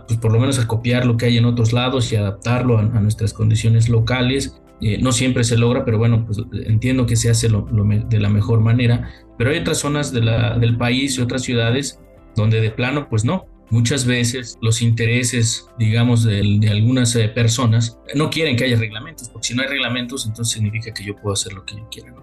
pues 0.07 0.19
por 0.21 0.33
lo 0.33 0.39
menos 0.39 0.59
a 0.59 0.67
copiar 0.67 1.05
lo 1.05 1.17
que 1.17 1.27
hay 1.27 1.39
en 1.39 1.45
otros 1.45 1.73
lados 1.73 2.13
y 2.13 2.17
adaptarlo 2.17 2.79
a, 2.79 2.83
nuestras 2.83 3.33
condiciones 3.33 3.89
locales. 3.89 4.61
Eh, 4.81 4.99
no 5.01 5.11
siempre 5.11 5.43
se 5.43 5.57
logra, 5.57 5.85
pero 5.85 5.99
bueno, 5.99 6.25
pues 6.27 6.39
entiendo 6.67 7.07
que 7.07 7.17
se 7.17 7.31
hace 7.31 7.49
de 7.49 8.21
la 8.21 8.29
mejor 8.29 8.61
manera. 8.61 9.11
Pero 9.39 9.51
hay 9.51 9.59
otras 9.59 9.79
zonas 9.79 10.13
de 10.13 10.21
la, 10.21 10.59
del 10.59 10.77
país 10.77 11.19
y 11.19 11.23
otras 11.23 11.43
ciudades 11.43 11.99
donde 12.37 12.61
de 12.61 12.71
plano, 12.71 13.09
pues 13.09 13.25
no, 13.25 13.47
muchas 13.71 14.05
veces 14.05 14.57
los 14.61 14.83
intereses, 14.83 15.67
digamos, 15.79 16.25
de, 16.25 16.69
algunas 16.71 17.15
eh, 17.17 17.29
personas 17.29 17.99
no 18.15 18.31
quieren 18.31 18.57
que 18.57 18.65
haya 18.65 18.77
reglamentos, 18.77 19.29
porque 19.29 19.49
si 19.49 19.55
no 19.55 19.63
hay 19.63 19.69
reglamentos, 19.69 20.27
entonces 20.27 20.55
significa 20.55 20.93
que 20.93 21.05
yo 21.05 21.17
puedo 21.17 21.33
hacer 21.33 21.53
lo 21.53 21.65
que 21.65 21.77
yo 21.77 21.89
quiera. 21.91 22.15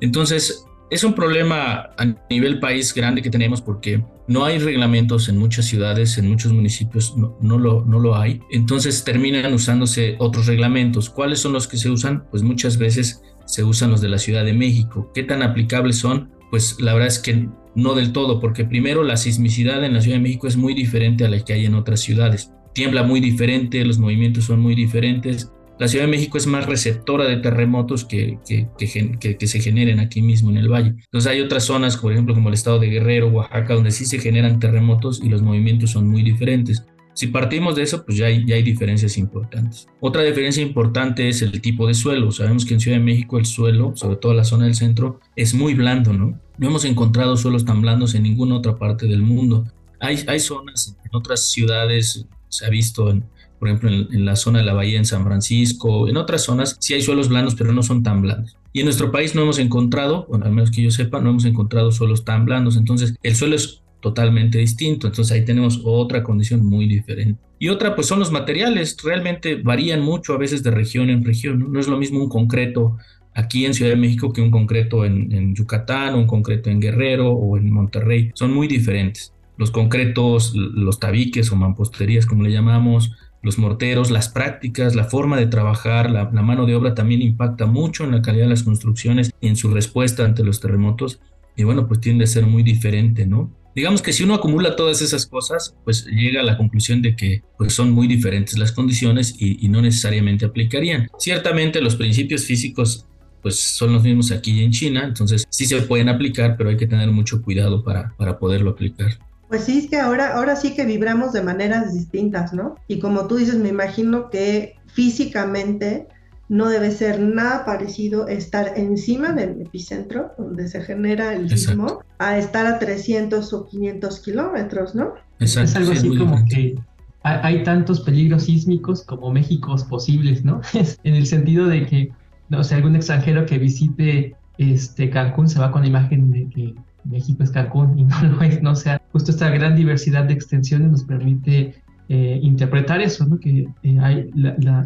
Entonces, 0.00 0.64
es 0.90 1.04
un 1.04 1.14
problema 1.14 1.90
a 1.96 2.04
nivel 2.28 2.58
país 2.58 2.92
grande 2.92 3.22
que 3.22 3.30
tenemos 3.30 3.62
porque 3.62 4.02
no 4.26 4.44
hay 4.44 4.58
reglamentos 4.58 5.28
en 5.28 5.38
muchas 5.38 5.66
ciudades, 5.66 6.18
en 6.18 6.28
muchos 6.28 6.52
municipios 6.52 7.16
no, 7.16 7.36
no, 7.40 7.58
lo, 7.58 7.84
no 7.84 8.00
lo 8.00 8.16
hay. 8.16 8.40
Entonces 8.50 9.04
terminan 9.04 9.52
usándose 9.54 10.16
otros 10.18 10.46
reglamentos. 10.46 11.08
¿Cuáles 11.08 11.38
son 11.38 11.52
los 11.52 11.68
que 11.68 11.76
se 11.76 11.90
usan? 11.90 12.28
Pues 12.30 12.42
muchas 12.42 12.76
veces 12.76 13.22
se 13.46 13.62
usan 13.62 13.90
los 13.90 14.00
de 14.00 14.08
la 14.08 14.18
Ciudad 14.18 14.44
de 14.44 14.52
México. 14.52 15.10
¿Qué 15.14 15.22
tan 15.22 15.42
aplicables 15.42 15.98
son? 15.98 16.30
Pues 16.50 16.80
la 16.80 16.92
verdad 16.92 17.08
es 17.08 17.20
que 17.20 17.48
no 17.74 17.94
del 17.94 18.12
todo, 18.12 18.40
porque 18.40 18.64
primero 18.64 19.02
la 19.02 19.16
sismicidad 19.16 19.84
en 19.84 19.94
la 19.94 20.00
Ciudad 20.00 20.16
de 20.16 20.22
México 20.22 20.46
es 20.46 20.56
muy 20.56 20.74
diferente 20.74 21.24
a 21.24 21.28
la 21.28 21.44
que 21.44 21.52
hay 21.52 21.66
en 21.66 21.74
otras 21.74 22.00
ciudades. 22.00 22.52
Tiembla 22.74 23.02
muy 23.02 23.20
diferente, 23.20 23.84
los 23.84 23.98
movimientos 23.98 24.44
son 24.44 24.60
muy 24.60 24.74
diferentes. 24.74 25.52
La 25.78 25.88
Ciudad 25.88 26.04
de 26.04 26.10
México 26.10 26.36
es 26.36 26.46
más 26.46 26.66
receptora 26.66 27.24
de 27.24 27.38
terremotos 27.38 28.04
que, 28.04 28.38
que, 28.46 28.68
que, 28.78 29.46
se 29.46 29.60
generen 29.60 29.98
aquí 29.98 30.20
mismo 30.20 30.50
en 30.50 30.58
el 30.58 30.68
valle. 30.68 30.90
Entonces 30.90 31.30
hay 31.30 31.40
otras 31.40 31.64
zonas, 31.64 31.96
por 31.96 32.12
ejemplo, 32.12 32.34
como 32.34 32.48
el 32.48 32.54
estado 32.54 32.78
de 32.78 32.88
Guerrero, 32.88 33.28
Oaxaca, 33.28 33.74
donde 33.74 33.90
sí 33.90 34.04
se 34.04 34.18
generan 34.18 34.60
terremotos 34.60 35.22
y 35.24 35.28
los 35.30 35.40
movimientos 35.40 35.90
son 35.90 36.06
muy 36.06 36.22
diferentes. 36.22 36.84
Si 37.20 37.26
partimos 37.26 37.76
de 37.76 37.82
eso, 37.82 38.02
pues 38.06 38.16
ya 38.16 38.28
hay, 38.28 38.46
ya 38.46 38.54
hay 38.54 38.62
diferencias 38.62 39.18
importantes. 39.18 39.86
Otra 40.00 40.22
diferencia 40.22 40.62
importante 40.62 41.28
es 41.28 41.42
el 41.42 41.60
tipo 41.60 41.86
de 41.86 41.92
suelo. 41.92 42.32
Sabemos 42.32 42.64
que 42.64 42.72
en 42.72 42.80
Ciudad 42.80 42.96
de 42.96 43.04
México 43.04 43.36
el 43.36 43.44
suelo, 43.44 43.92
sobre 43.94 44.16
todo 44.16 44.32
la 44.32 44.42
zona 44.42 44.64
del 44.64 44.74
centro, 44.74 45.20
es 45.36 45.52
muy 45.52 45.74
blando, 45.74 46.14
¿no? 46.14 46.40
No 46.56 46.66
hemos 46.66 46.86
encontrado 46.86 47.36
suelos 47.36 47.66
tan 47.66 47.82
blandos 47.82 48.14
en 48.14 48.22
ninguna 48.22 48.56
otra 48.56 48.78
parte 48.78 49.04
del 49.04 49.20
mundo. 49.20 49.66
Hay, 50.00 50.24
hay 50.28 50.40
zonas 50.40 50.96
en 51.04 51.10
otras 51.14 51.50
ciudades, 51.50 52.26
se 52.48 52.64
ha 52.64 52.70
visto 52.70 53.10
en, 53.10 53.26
por 53.58 53.68
ejemplo, 53.68 53.90
en, 53.90 54.24
la 54.24 54.34
zona 54.34 54.60
de 54.60 54.64
la 54.64 54.72
bahía 54.72 54.96
en 54.96 55.04
San 55.04 55.22
Francisco, 55.22 56.08
en 56.08 56.16
otras 56.16 56.42
zonas 56.42 56.78
sí 56.80 56.94
hay 56.94 57.02
suelos 57.02 57.28
blandos, 57.28 57.54
pero 57.54 57.74
no 57.74 57.82
son 57.82 58.02
tan 58.02 58.22
blandos. 58.22 58.56
Y 58.72 58.80
en 58.80 58.86
nuestro 58.86 59.12
país 59.12 59.34
no 59.34 59.42
hemos 59.42 59.58
encontrado, 59.58 60.24
bueno, 60.30 60.46
al 60.46 60.52
menos 60.52 60.70
que 60.70 60.82
yo 60.82 60.90
sepa, 60.90 61.20
no 61.20 61.28
hemos 61.28 61.44
encontrado 61.44 61.92
suelos 61.92 62.24
tan 62.24 62.46
blandos. 62.46 62.78
Entonces, 62.78 63.14
el 63.22 63.36
suelo 63.36 63.56
es 63.56 63.82
totalmente 64.00 64.58
distinto. 64.58 65.06
Entonces 65.06 65.32
ahí 65.32 65.44
tenemos 65.44 65.80
otra 65.84 66.22
condición 66.22 66.64
muy 66.64 66.86
diferente. 66.86 67.40
Y 67.58 67.68
otra, 67.68 67.94
pues 67.94 68.06
son 68.06 68.18
los 68.18 68.32
materiales. 68.32 68.96
Realmente 69.02 69.56
varían 69.56 70.00
mucho 70.00 70.32
a 70.32 70.38
veces 70.38 70.62
de 70.62 70.70
región 70.70 71.10
en 71.10 71.24
región. 71.24 71.72
No, 71.72 71.78
es 71.78 71.88
lo 71.88 71.98
mismo 71.98 72.18
un 72.22 72.28
concreto 72.28 72.96
aquí 73.34 73.66
en 73.66 73.74
Ciudad 73.74 73.90
de 73.90 73.96
México 73.96 74.32
que 74.32 74.40
un 74.40 74.50
concreto 74.50 75.04
en, 75.04 75.30
en 75.32 75.54
Yucatán, 75.54 76.14
un 76.14 76.26
concreto 76.26 76.70
en 76.70 76.80
Guerrero 76.80 77.30
o 77.30 77.58
en 77.58 77.70
Monterrey. 77.70 78.30
Son 78.34 78.52
muy 78.52 78.66
diferentes. 78.66 79.34
Los 79.58 79.70
concretos, 79.70 80.54
los 80.54 80.98
tabiques 80.98 81.52
o 81.52 81.56
mamposterías, 81.56 82.24
como 82.24 82.44
le 82.44 82.50
llamamos, 82.50 83.12
los 83.42 83.58
morteros, 83.58 84.10
las 84.10 84.30
prácticas, 84.30 84.94
la 84.94 85.04
forma 85.04 85.36
de 85.36 85.46
trabajar, 85.46 86.10
la, 86.10 86.30
la, 86.32 86.42
mano 86.42 86.66
de 86.66 86.74
obra 86.74 86.94
también 86.94 87.22
impacta 87.22 87.66
mucho 87.66 88.04
en 88.04 88.12
la 88.12 88.22
calidad 88.22 88.44
de 88.44 88.50
las 88.50 88.62
construcciones 88.62 89.32
y 89.40 89.48
en 89.48 89.56
su 89.56 89.70
respuesta 89.70 90.24
ante 90.24 90.44
los 90.44 90.60
terremotos. 90.60 91.20
Y 91.56 91.64
bueno, 91.64 91.86
pues 91.88 92.00
tiende 92.00 92.24
a 92.24 92.26
ser 92.26 92.46
muy 92.46 92.62
diferente, 92.62 93.26
¿no? 93.26 93.50
Digamos 93.74 94.02
que 94.02 94.12
si 94.12 94.24
uno 94.24 94.34
acumula 94.34 94.76
todas 94.76 95.00
esas 95.00 95.26
cosas, 95.26 95.74
pues 95.84 96.06
llega 96.06 96.40
a 96.40 96.44
la 96.44 96.56
conclusión 96.56 97.02
de 97.02 97.14
que 97.14 97.42
pues 97.56 97.72
son 97.72 97.92
muy 97.92 98.08
diferentes 98.08 98.58
las 98.58 98.72
condiciones 98.72 99.34
y, 99.38 99.68
no 99.68 99.80
necesariamente 99.80 100.44
aplicarían. 100.44 101.08
Ciertamente 101.18 101.80
los 101.80 101.96
principios 101.96 102.44
físicos 102.44 103.06
pues 103.42 103.58
son 103.58 103.92
los 103.92 104.02
mismos 104.02 104.32
aquí 104.32 104.62
en 104.62 104.70
China, 104.70 105.04
entonces 105.04 105.46
sí 105.48 105.64
se 105.64 105.80
pueden 105.82 106.10
aplicar, 106.10 106.56
pero 106.58 106.68
hay 106.68 106.76
que 106.76 106.86
tener 106.86 107.10
mucho 107.10 107.40
cuidado 107.40 107.82
para, 107.82 108.12
para 108.18 108.38
poderlo 108.38 108.70
aplicar. 108.70 109.18
Pues 109.48 109.64
sí, 109.64 109.78
es 109.78 109.88
que 109.88 109.96
ahora, 109.96 110.34
ahora 110.34 110.56
sí 110.56 110.74
que 110.74 110.84
vibramos 110.84 111.32
de 111.32 111.42
maneras 111.42 111.94
distintas, 111.94 112.52
¿no? 112.52 112.76
Y 112.86 112.98
como 112.98 113.26
tú 113.26 113.36
dices, 113.36 113.56
me 113.56 113.70
imagino 113.70 114.28
que 114.30 114.76
físicamente 114.92 116.06
no 116.50 116.68
debe 116.68 116.90
ser 116.90 117.20
nada 117.20 117.64
parecido 117.64 118.26
estar 118.26 118.72
encima 118.76 119.32
del 119.32 119.62
epicentro, 119.62 120.32
donde 120.36 120.66
se 120.66 120.82
genera 120.82 121.32
el 121.32 121.48
sismo, 121.48 122.02
a 122.18 122.38
estar 122.38 122.66
a 122.66 122.80
300 122.80 123.52
o 123.52 123.66
500 123.68 124.18
kilómetros, 124.18 124.96
¿no? 124.96 125.14
Exacto. 125.38 125.70
Es 125.70 125.76
algo 125.76 125.92
así 125.92 126.08
como 126.18 126.44
que 126.46 126.76
hay, 127.22 127.62
tantos 127.62 128.00
peligros 128.00 128.44
sísmicos 128.44 129.04
como 129.04 129.30
Méxicos 129.30 129.84
posibles, 129.84 130.44
¿no? 130.44 130.60
en 131.04 131.14
el 131.14 131.26
sentido 131.26 131.68
de 131.68 131.86
que, 131.86 132.10
no 132.48 132.64
sé, 132.64 132.74
algún 132.74 132.96
extranjero 132.96 133.46
que 133.46 133.58
visite 133.58 134.34
este 134.58 135.08
Cancún 135.08 135.48
se 135.48 135.60
va 135.60 135.70
con 135.70 135.82
la 135.82 135.88
imagen 135.88 136.32
de 136.32 136.48
que 136.48 136.74
México 137.04 137.44
es 137.44 137.52
Cancún 137.52 137.96
y 137.96 138.02
no 138.04 138.22
lo 138.22 138.42
es, 138.42 138.60
¿no? 138.60 138.72
O 138.72 138.76
sea, 138.76 139.00
justo 139.12 139.30
esta 139.30 139.50
gran 139.50 139.76
diversidad 139.76 140.24
de 140.24 140.34
extensiones 140.34 140.90
nos 140.90 141.04
permite 141.04 141.80
eh, 142.12 142.40
interpretar 142.42 143.00
eso, 143.00 143.24
¿no? 143.24 143.38
que 143.38 143.68
eh, 143.84 143.98
hay 144.00 144.28
la, 144.34 144.84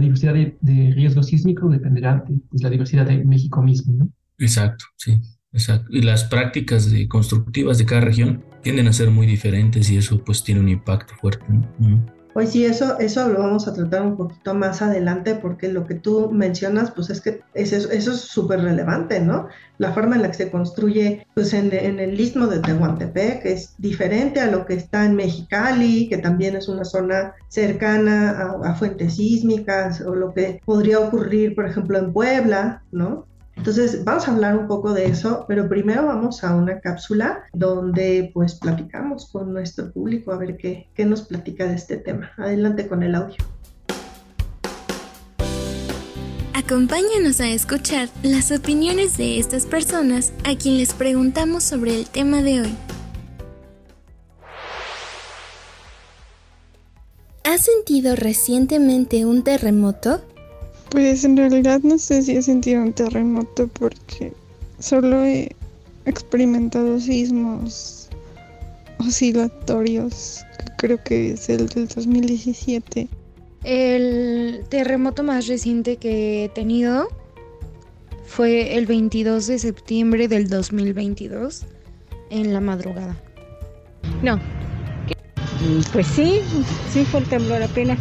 diversidad 0.00 0.32
de, 0.32 0.92
riesgo 0.94 1.22
sísmico 1.22 1.68
dependerá 1.68 2.24
de 2.26 2.38
pues, 2.48 2.62
la 2.62 2.70
diversidad 2.70 3.04
de 3.04 3.22
México 3.22 3.62
mismo. 3.62 3.92
¿no? 3.92 4.08
Exacto, 4.38 4.86
sí, 4.96 5.20
exacto. 5.52 5.90
Y 5.90 6.00
las 6.00 6.24
prácticas 6.24 6.90
de 6.90 7.06
constructivas 7.06 7.76
de 7.76 7.84
cada 7.84 8.00
región 8.00 8.42
tienden 8.62 8.88
a 8.88 8.94
ser 8.94 9.10
muy 9.10 9.26
diferentes 9.26 9.90
y 9.90 9.98
eso 9.98 10.24
pues 10.24 10.42
tiene 10.42 10.62
un 10.62 10.70
impacto 10.70 11.12
fuerte. 11.20 11.44
¿no? 11.50 12.17
Pues 12.38 12.52
sí, 12.52 12.64
eso, 12.64 13.00
eso 13.00 13.26
lo 13.26 13.40
vamos 13.40 13.66
a 13.66 13.72
tratar 13.74 14.02
un 14.02 14.16
poquito 14.16 14.54
más 14.54 14.80
adelante 14.80 15.34
porque 15.34 15.72
lo 15.72 15.88
que 15.88 15.96
tú 15.96 16.30
mencionas, 16.30 16.92
pues 16.92 17.10
es 17.10 17.20
que 17.20 17.40
eso, 17.52 17.90
eso 17.90 18.12
es 18.12 18.20
súper 18.20 18.60
relevante, 18.60 19.18
¿no? 19.18 19.48
La 19.78 19.92
forma 19.92 20.14
en 20.14 20.22
la 20.22 20.28
que 20.28 20.36
se 20.36 20.50
construye, 20.52 21.26
pues 21.34 21.52
en, 21.52 21.72
el 21.72 22.20
istmo 22.20 22.46
de 22.46 22.60
Tehuantepec 22.60 23.44
es 23.44 23.74
diferente 23.78 24.38
a 24.38 24.52
lo 24.52 24.66
que 24.66 24.74
está 24.74 25.04
en 25.04 25.16
Mexicali, 25.16 26.08
que 26.08 26.18
también 26.18 26.54
es 26.54 26.68
una 26.68 26.84
zona 26.84 27.34
cercana 27.48 28.54
a 28.62 28.74
fuentes 28.76 29.16
sísmicas, 29.16 30.00
o 30.02 30.14
lo 30.14 30.32
que 30.32 30.60
podría 30.64 31.00
ocurrir, 31.00 31.56
por 31.56 31.66
ejemplo, 31.66 31.98
en 31.98 32.12
Puebla, 32.12 32.84
¿no? 32.92 33.26
Entonces, 33.58 34.04
vamos 34.04 34.26
a 34.26 34.32
hablar 34.32 34.56
un 34.56 34.68
poco 34.68 34.94
de 34.94 35.06
eso, 35.06 35.44
pero 35.48 35.68
primero 35.68 36.06
vamos 36.06 36.42
a 36.44 36.54
una 36.54 36.80
cápsula 36.80 37.44
donde 37.52 38.30
pues 38.32 38.54
platicamos 38.54 39.30
con 39.30 39.52
nuestro 39.52 39.92
público 39.92 40.32
a 40.32 40.38
ver 40.38 40.56
qué, 40.56 40.88
qué 40.94 41.04
nos 41.04 41.22
platica 41.22 41.66
de 41.66 41.74
este 41.74 41.98
tema. 41.98 42.30
Adelante 42.38 42.88
con 42.88 43.02
el 43.02 43.14
audio. 43.16 43.36
Acompáñanos 46.54 47.40
a 47.40 47.48
escuchar 47.48 48.08
las 48.22 48.52
opiniones 48.52 49.16
de 49.16 49.38
estas 49.38 49.66
personas 49.66 50.32
a 50.44 50.56
quien 50.56 50.78
les 50.78 50.92
preguntamos 50.92 51.64
sobre 51.64 51.98
el 51.98 52.06
tema 52.06 52.42
de 52.42 52.60
hoy. 52.62 52.74
¿Has 57.44 57.62
sentido 57.62 58.14
recientemente 58.14 59.24
un 59.24 59.42
terremoto? 59.42 60.22
Pues 60.90 61.24
en 61.24 61.36
realidad 61.36 61.80
no 61.82 61.98
sé 61.98 62.22
si 62.22 62.36
he 62.36 62.42
sentido 62.42 62.82
un 62.82 62.92
terremoto 62.92 63.68
porque 63.68 64.32
solo 64.78 65.22
he 65.24 65.54
experimentado 66.06 66.98
sismos 66.98 68.08
oscilatorios, 68.98 70.44
creo 70.78 71.02
que 71.04 71.32
es 71.32 71.48
el 71.50 71.68
del 71.68 71.88
2017. 71.88 73.08
El 73.64 74.64
terremoto 74.70 75.22
más 75.22 75.46
reciente 75.46 75.96
que 75.96 76.44
he 76.44 76.48
tenido 76.48 77.08
fue 78.24 78.76
el 78.76 78.86
22 78.86 79.46
de 79.46 79.58
septiembre 79.58 80.28
del 80.28 80.48
2022 80.48 81.64
en 82.30 82.52
la 82.54 82.60
madrugada. 82.60 83.16
No. 84.22 84.40
Pues 85.92 86.06
sí, 86.06 86.40
sí 86.90 87.04
fue 87.04 87.20
el 87.20 87.26
temblor 87.26 87.62
apenas. 87.62 87.98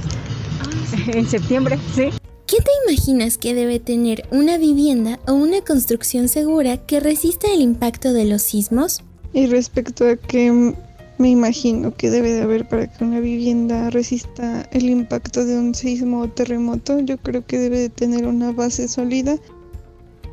Ah, 0.61 1.01
en 1.07 1.27
septiembre, 1.27 1.77
sí. 1.93 2.09
¿Qué 2.47 2.55
te 2.61 2.71
imaginas 2.85 3.37
que 3.37 3.53
debe 3.53 3.77
tener 3.81 4.25
una 4.31 4.57
vivienda 4.57 5.19
o 5.27 5.33
una 5.33 5.59
construcción 5.59 6.29
segura 6.29 6.77
que 6.77 7.01
resista 7.01 7.51
el 7.53 7.59
impacto 7.59 8.13
de 8.13 8.23
los 8.23 8.41
sismos? 8.41 9.03
Y 9.33 9.47
respecto 9.47 10.07
a 10.07 10.15
qué 10.15 10.73
me 11.17 11.29
imagino 11.29 11.93
que 11.93 12.09
debe 12.09 12.31
de 12.31 12.43
haber 12.43 12.65
para 12.65 12.87
que 12.87 13.03
una 13.03 13.19
vivienda 13.19 13.89
resista 13.89 14.61
el 14.71 14.89
impacto 14.89 15.43
de 15.43 15.57
un 15.57 15.75
sismo 15.75 16.21
o 16.21 16.29
terremoto, 16.29 17.01
yo 17.01 17.17
creo 17.17 17.45
que 17.45 17.59
debe 17.59 17.79
de 17.79 17.89
tener 17.89 18.25
una 18.25 18.53
base 18.53 18.87
sólida 18.87 19.37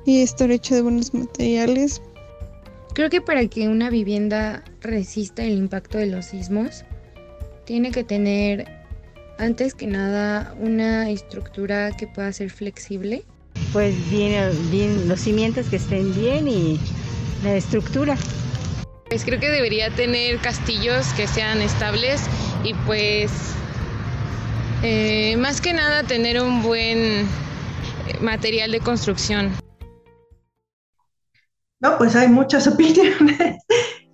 y 0.07 0.23
estar 0.23 0.53
hecha 0.53 0.77
de 0.77 0.83
buenos 0.83 1.13
materiales. 1.15 2.01
Creo 2.95 3.11
que 3.11 3.23
para 3.23 3.49
que 3.49 3.67
una 3.67 3.91
vivienda 3.91 4.63
resista 4.83 5.43
el 5.43 5.59
impacto 5.59 5.99
de 5.99 6.07
los 6.07 6.27
sismos, 6.27 6.85
tiene 7.65 7.91
que 7.91 8.05
tener 8.05 8.84
antes 9.39 9.75
que 9.75 9.87
nada 9.87 10.55
una 10.59 11.11
estructura 11.11 11.91
que 11.97 12.07
pueda 12.07 12.33
ser 12.33 12.51
flexible. 12.51 13.25
Pues 13.73 13.95
bien, 14.11 14.51
bien 14.71 15.09
los 15.09 15.21
cimientos 15.21 15.67
que 15.67 15.77
estén 15.77 16.15
bien 16.15 16.49
y 16.49 16.79
la 17.43 17.55
estructura. 17.55 18.17
Pues 19.09 19.25
creo 19.25 19.39
que 19.39 19.51
debería 19.51 19.91
tener 19.91 20.39
castillos 20.39 21.07
que 21.15 21.27
sean 21.27 21.61
estables 21.61 22.21
y 22.65 22.75
pues 22.87 23.31
eh, 24.83 25.37
más 25.37 25.61
que 25.61 25.73
nada 25.73 26.03
tener 26.03 26.41
un 26.41 26.63
buen 26.63 27.27
material 28.21 28.73
de 28.73 28.81
construcción. 28.81 29.53
No, 31.81 31.99
pues 31.99 32.17
hay 32.17 32.29
muchas 32.29 32.67
opiniones 32.69 33.59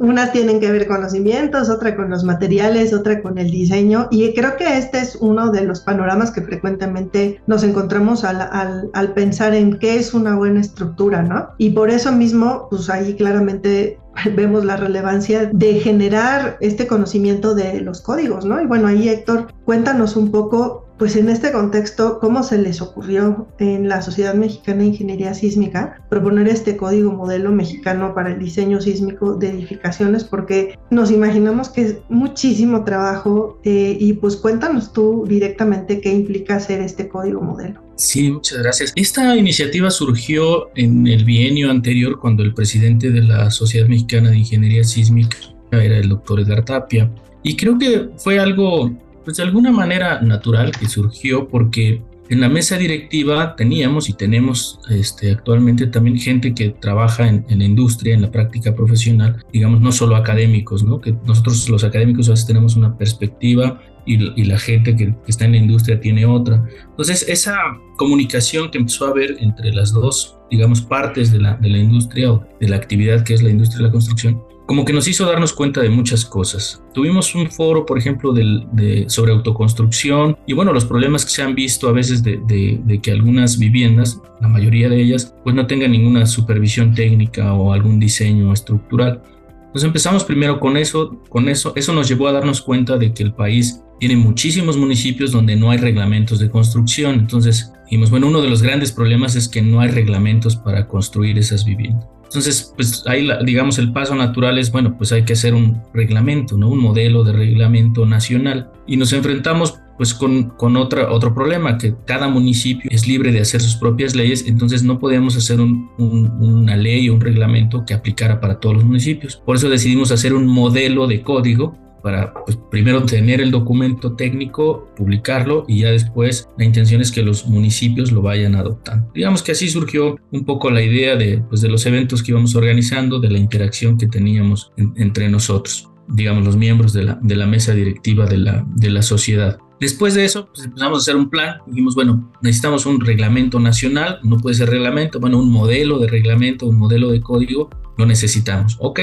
Unas 0.00 0.32
tienen 0.32 0.60
que 0.60 0.72
ver 0.72 0.88
con 0.88 1.02
los 1.02 1.12
cimientos, 1.12 1.68
otra 1.68 1.94
con 1.94 2.08
los 2.08 2.24
materiales, 2.24 2.94
otra 2.94 3.20
con 3.20 3.36
el 3.36 3.50
diseño. 3.50 4.08
Y 4.10 4.32
creo 4.32 4.56
que 4.56 4.78
este 4.78 4.98
es 4.98 5.14
uno 5.16 5.50
de 5.50 5.62
los 5.62 5.80
panoramas 5.80 6.30
que 6.30 6.40
frecuentemente 6.40 7.38
nos 7.46 7.62
encontramos 7.64 8.24
al, 8.24 8.90
al 8.94 9.12
pensar 9.12 9.54
en 9.54 9.78
qué 9.78 9.96
es 9.96 10.14
una 10.14 10.36
buena 10.36 10.60
estructura, 10.60 11.22
¿no? 11.22 11.50
Y 11.58 11.72
por 11.72 11.90
eso 11.90 12.12
mismo, 12.12 12.68
pues 12.70 12.88
ahí 12.88 13.14
claramente 13.14 13.98
vemos 14.34 14.64
la 14.64 14.76
relevancia 14.76 15.50
de 15.52 15.74
generar 15.80 16.56
este 16.60 16.86
conocimiento 16.86 17.54
de 17.54 17.82
los 17.82 18.00
códigos, 18.00 18.46
¿no? 18.46 18.58
Y 18.60 18.66
bueno, 18.66 18.88
ahí 18.88 19.06
Héctor, 19.06 19.48
cuéntanos 19.66 20.16
un 20.16 20.30
poco 20.30 20.89
pues 21.00 21.16
en 21.16 21.30
este 21.30 21.50
contexto, 21.50 22.18
¿cómo 22.20 22.42
se 22.42 22.58
les 22.58 22.82
ocurrió 22.82 23.48
en 23.58 23.88
la 23.88 24.02
Sociedad 24.02 24.34
Mexicana 24.34 24.80
de 24.80 24.88
Ingeniería 24.88 25.32
Sísmica 25.32 25.98
proponer 26.10 26.46
este 26.46 26.76
código 26.76 27.10
modelo 27.10 27.52
mexicano 27.52 28.14
para 28.14 28.34
el 28.34 28.38
diseño 28.38 28.82
sísmico 28.82 29.34
de 29.36 29.48
edificaciones? 29.48 30.24
Porque 30.24 30.78
nos 30.90 31.10
imaginamos 31.10 31.70
que 31.70 31.80
es 31.80 31.96
muchísimo 32.10 32.84
trabajo 32.84 33.58
eh, 33.64 33.96
y 33.98 34.12
pues 34.12 34.36
cuéntanos 34.36 34.92
tú 34.92 35.24
directamente 35.26 36.02
qué 36.02 36.12
implica 36.12 36.56
hacer 36.56 36.82
este 36.82 37.08
código 37.08 37.40
modelo. 37.40 37.80
Sí, 37.96 38.30
muchas 38.30 38.58
gracias. 38.58 38.92
Esta 38.94 39.34
iniciativa 39.34 39.90
surgió 39.90 40.68
en 40.76 41.06
el 41.06 41.24
bienio 41.24 41.70
anterior 41.70 42.20
cuando 42.20 42.42
el 42.42 42.52
presidente 42.52 43.10
de 43.10 43.22
la 43.22 43.50
Sociedad 43.50 43.88
Mexicana 43.88 44.28
de 44.28 44.36
Ingeniería 44.36 44.84
Sísmica 44.84 45.38
era 45.72 45.96
el 45.96 46.10
doctor 46.10 46.40
Edgar 46.40 46.62
Tapia. 46.62 47.10
Y 47.42 47.56
creo 47.56 47.78
que 47.78 48.10
fue 48.18 48.38
algo 48.38 48.90
pues 49.24 49.36
de 49.36 49.42
alguna 49.42 49.70
manera 49.70 50.20
natural 50.20 50.72
que 50.72 50.88
surgió 50.88 51.48
porque 51.48 52.02
en 52.30 52.40
la 52.40 52.48
mesa 52.48 52.78
directiva 52.78 53.56
teníamos 53.56 54.08
y 54.08 54.12
tenemos 54.12 54.78
este, 54.88 55.32
actualmente 55.32 55.88
también 55.88 56.16
gente 56.16 56.54
que 56.54 56.70
trabaja 56.70 57.28
en, 57.28 57.44
la 57.48 57.64
industria, 57.64 58.14
en 58.14 58.22
la 58.22 58.30
práctica 58.30 58.72
profesional, 58.72 59.44
digamos, 59.52 59.80
no 59.80 59.90
solo 59.90 60.14
académicos, 60.14 60.84
¿no? 60.84 61.00
Que 61.00 61.12
nosotros 61.26 61.68
los 61.68 61.82
académicos 61.82 62.28
a 62.28 62.30
veces 62.30 62.46
tenemos 62.46 62.76
una 62.76 62.96
perspectiva 62.96 63.82
y, 64.06 64.44
la 64.44 64.58
gente 64.60 64.94
que, 64.94 65.12
está 65.26 65.44
en 65.44 65.52
la 65.52 65.58
industria 65.58 66.00
tiene 66.00 66.24
otra. 66.24 66.64
Entonces, 66.90 67.26
esa 67.28 67.56
comunicación 67.96 68.70
que 68.70 68.78
empezó 68.78 69.06
a 69.06 69.10
haber 69.10 69.36
entre 69.40 69.72
las 69.72 69.92
dos, 69.92 70.38
digamos, 70.52 70.82
partes 70.82 71.32
de 71.32 71.40
la, 71.40 71.56
de 71.56 71.68
la 71.68 71.78
industria 71.78 72.32
o 72.32 72.46
de 72.60 72.68
la 72.68 72.76
actividad 72.76 73.24
que 73.24 73.34
es 73.34 73.42
la 73.42 73.50
industria 73.50 73.78
de 73.78 73.84
la 73.86 73.92
construcción, 73.92 74.40
como 74.70 74.84
que 74.84 74.92
nos 74.92 75.08
hizo 75.08 75.26
darnos 75.26 75.52
cuenta 75.52 75.80
de 75.80 75.90
muchas 75.90 76.24
cosas. 76.24 76.80
Tuvimos 76.94 77.34
un 77.34 77.50
foro, 77.50 77.84
por 77.84 77.98
ejemplo, 77.98 78.32
de, 78.32 79.04
sobre 79.08 79.32
autoconstrucción 79.32 80.38
y 80.46 80.52
bueno, 80.52 80.72
los 80.72 80.84
problemas 80.84 81.24
que 81.24 81.32
se 81.32 81.42
han 81.42 81.56
visto 81.56 81.88
a 81.88 81.92
veces 81.92 82.22
de, 82.22 82.40
de, 82.46 83.00
que 83.00 83.10
algunas 83.10 83.58
viviendas, 83.58 84.20
la 84.40 84.46
mayoría 84.46 84.88
de 84.88 85.02
ellas, 85.02 85.34
pues 85.42 85.56
no 85.56 85.66
tengan 85.66 85.90
ninguna 85.90 86.24
supervisión 86.24 86.94
técnica 86.94 87.52
o 87.52 87.72
algún 87.72 87.98
diseño 87.98 88.52
estructural. 88.52 89.20
Entonces 89.58 89.88
empezamos 89.88 90.22
primero 90.22 90.60
con 90.60 90.76
eso, 90.76 91.20
con 91.28 91.48
eso, 91.48 91.72
eso 91.74 91.92
nos 91.92 92.08
llevó 92.08 92.28
a 92.28 92.32
darnos 92.32 92.60
cuenta 92.60 92.96
de 92.96 93.12
que 93.12 93.24
el 93.24 93.34
país 93.34 93.82
tiene 93.98 94.14
muchísimos 94.14 94.76
municipios 94.76 95.32
donde 95.32 95.56
no 95.56 95.72
hay 95.72 95.78
reglamentos 95.78 96.38
de 96.38 96.48
construcción. 96.48 97.16
Entonces 97.16 97.72
dijimos, 97.86 98.12
bueno, 98.12 98.28
uno 98.28 98.40
de 98.40 98.48
los 98.48 98.62
grandes 98.62 98.92
problemas 98.92 99.34
es 99.34 99.48
que 99.48 99.62
no 99.62 99.80
hay 99.80 99.88
reglamentos 99.88 100.54
para 100.54 100.86
construir 100.86 101.38
esas 101.38 101.64
viviendas. 101.64 102.19
Entonces, 102.30 102.72
pues 102.76 103.02
ahí, 103.08 103.28
digamos, 103.44 103.78
el 103.80 103.92
paso 103.92 104.14
natural 104.14 104.56
es, 104.56 104.70
bueno, 104.70 104.96
pues 104.96 105.10
hay 105.10 105.24
que 105.24 105.32
hacer 105.32 105.52
un 105.52 105.82
reglamento, 105.92 106.56
¿no? 106.56 106.68
Un 106.68 106.78
modelo 106.78 107.24
de 107.24 107.32
reglamento 107.32 108.06
nacional. 108.06 108.70
Y 108.86 108.96
nos 108.96 109.12
enfrentamos 109.12 109.80
pues 109.96 110.14
con, 110.14 110.50
con 110.50 110.76
otra, 110.76 111.10
otro 111.12 111.34
problema, 111.34 111.76
que 111.76 111.94
cada 112.06 112.28
municipio 112.28 112.88
es 112.90 113.06
libre 113.06 113.32
de 113.32 113.40
hacer 113.40 113.60
sus 113.60 113.76
propias 113.76 114.14
leyes, 114.14 114.46
entonces 114.46 114.82
no 114.84 114.98
podemos 114.98 115.36
hacer 115.36 115.60
un, 115.60 115.90
una 115.98 116.76
ley 116.76 117.08
o 117.08 117.14
un 117.14 117.20
reglamento 117.20 117.84
que 117.84 117.94
aplicara 117.94 118.40
para 118.40 118.60
todos 118.60 118.76
los 118.76 118.84
municipios. 118.84 119.42
Por 119.44 119.56
eso 119.56 119.68
decidimos 119.68 120.12
hacer 120.12 120.32
un 120.32 120.46
modelo 120.46 121.06
de 121.06 121.20
código 121.20 121.76
para 122.02 122.34
pues, 122.44 122.58
primero 122.70 123.04
tener 123.04 123.40
el 123.40 123.50
documento 123.50 124.14
técnico, 124.14 124.88
publicarlo 124.96 125.64
y 125.68 125.80
ya 125.80 125.90
después 125.90 126.48
la 126.58 126.64
intención 126.64 127.00
es 127.00 127.10
que 127.12 127.22
los 127.22 127.46
municipios 127.46 128.12
lo 128.12 128.22
vayan 128.22 128.54
adoptando. 128.54 129.10
Digamos 129.14 129.42
que 129.42 129.52
así 129.52 129.68
surgió 129.68 130.16
un 130.32 130.44
poco 130.44 130.70
la 130.70 130.82
idea 130.82 131.16
de, 131.16 131.42
pues, 131.48 131.60
de 131.60 131.68
los 131.68 131.86
eventos 131.86 132.22
que 132.22 132.32
íbamos 132.32 132.54
organizando, 132.54 133.20
de 133.20 133.30
la 133.30 133.38
interacción 133.38 133.98
que 133.98 134.06
teníamos 134.06 134.72
entre 134.76 135.28
nosotros, 135.28 135.88
digamos 136.08 136.44
los 136.44 136.56
miembros 136.56 136.92
de 136.92 137.04
la, 137.04 137.18
de 137.22 137.36
la 137.36 137.46
mesa 137.46 137.74
directiva 137.74 138.26
de 138.26 138.38
la, 138.38 138.66
de 138.76 138.90
la 138.90 139.02
sociedad. 139.02 139.58
Después 139.80 140.12
de 140.14 140.26
eso, 140.26 140.46
pues 140.52 140.66
empezamos 140.66 140.98
a 140.98 141.00
hacer 141.00 141.16
un 141.16 141.30
plan. 141.30 141.56
Dijimos, 141.66 141.94
bueno, 141.94 142.30
necesitamos 142.42 142.84
un 142.84 143.00
reglamento 143.00 143.58
nacional, 143.58 144.18
no 144.22 144.36
puede 144.36 144.54
ser 144.54 144.68
reglamento, 144.68 145.18
bueno, 145.20 145.38
un 145.38 145.50
modelo 145.50 145.98
de 145.98 146.06
reglamento, 146.06 146.66
un 146.66 146.78
modelo 146.78 147.10
de 147.10 147.22
código, 147.22 147.70
lo 147.96 148.04
necesitamos. 148.04 148.76
Ok, 148.78 149.00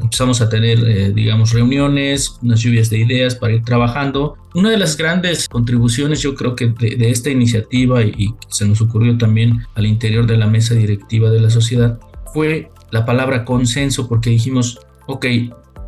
empezamos 0.00 0.40
a 0.40 0.48
tener, 0.48 0.78
eh, 0.88 1.12
digamos, 1.12 1.52
reuniones, 1.52 2.38
unas 2.42 2.60
lluvias 2.60 2.90
de 2.90 2.98
ideas 2.98 3.34
para 3.34 3.54
ir 3.54 3.64
trabajando. 3.64 4.36
Una 4.54 4.70
de 4.70 4.78
las 4.78 4.96
grandes 4.96 5.48
contribuciones, 5.48 6.20
yo 6.20 6.34
creo 6.34 6.54
que 6.54 6.68
de, 6.68 7.10
esta 7.10 7.30
iniciativa 7.30 8.02
y, 8.02 8.14
y, 8.16 8.34
se 8.48 8.66
nos 8.66 8.80
ocurrió 8.80 9.16
también 9.18 9.66
al 9.74 9.86
interior 9.86 10.26
de 10.26 10.36
la 10.36 10.46
mesa 10.46 10.74
directiva 10.74 11.30
de 11.30 11.40
la 11.40 11.50
sociedad, 11.50 11.98
fue 12.32 12.70
la 12.90 13.04
palabra 13.04 13.44
consenso, 13.44 14.08
porque 14.08 14.30
dijimos, 14.30 14.80
ok, 15.06 15.26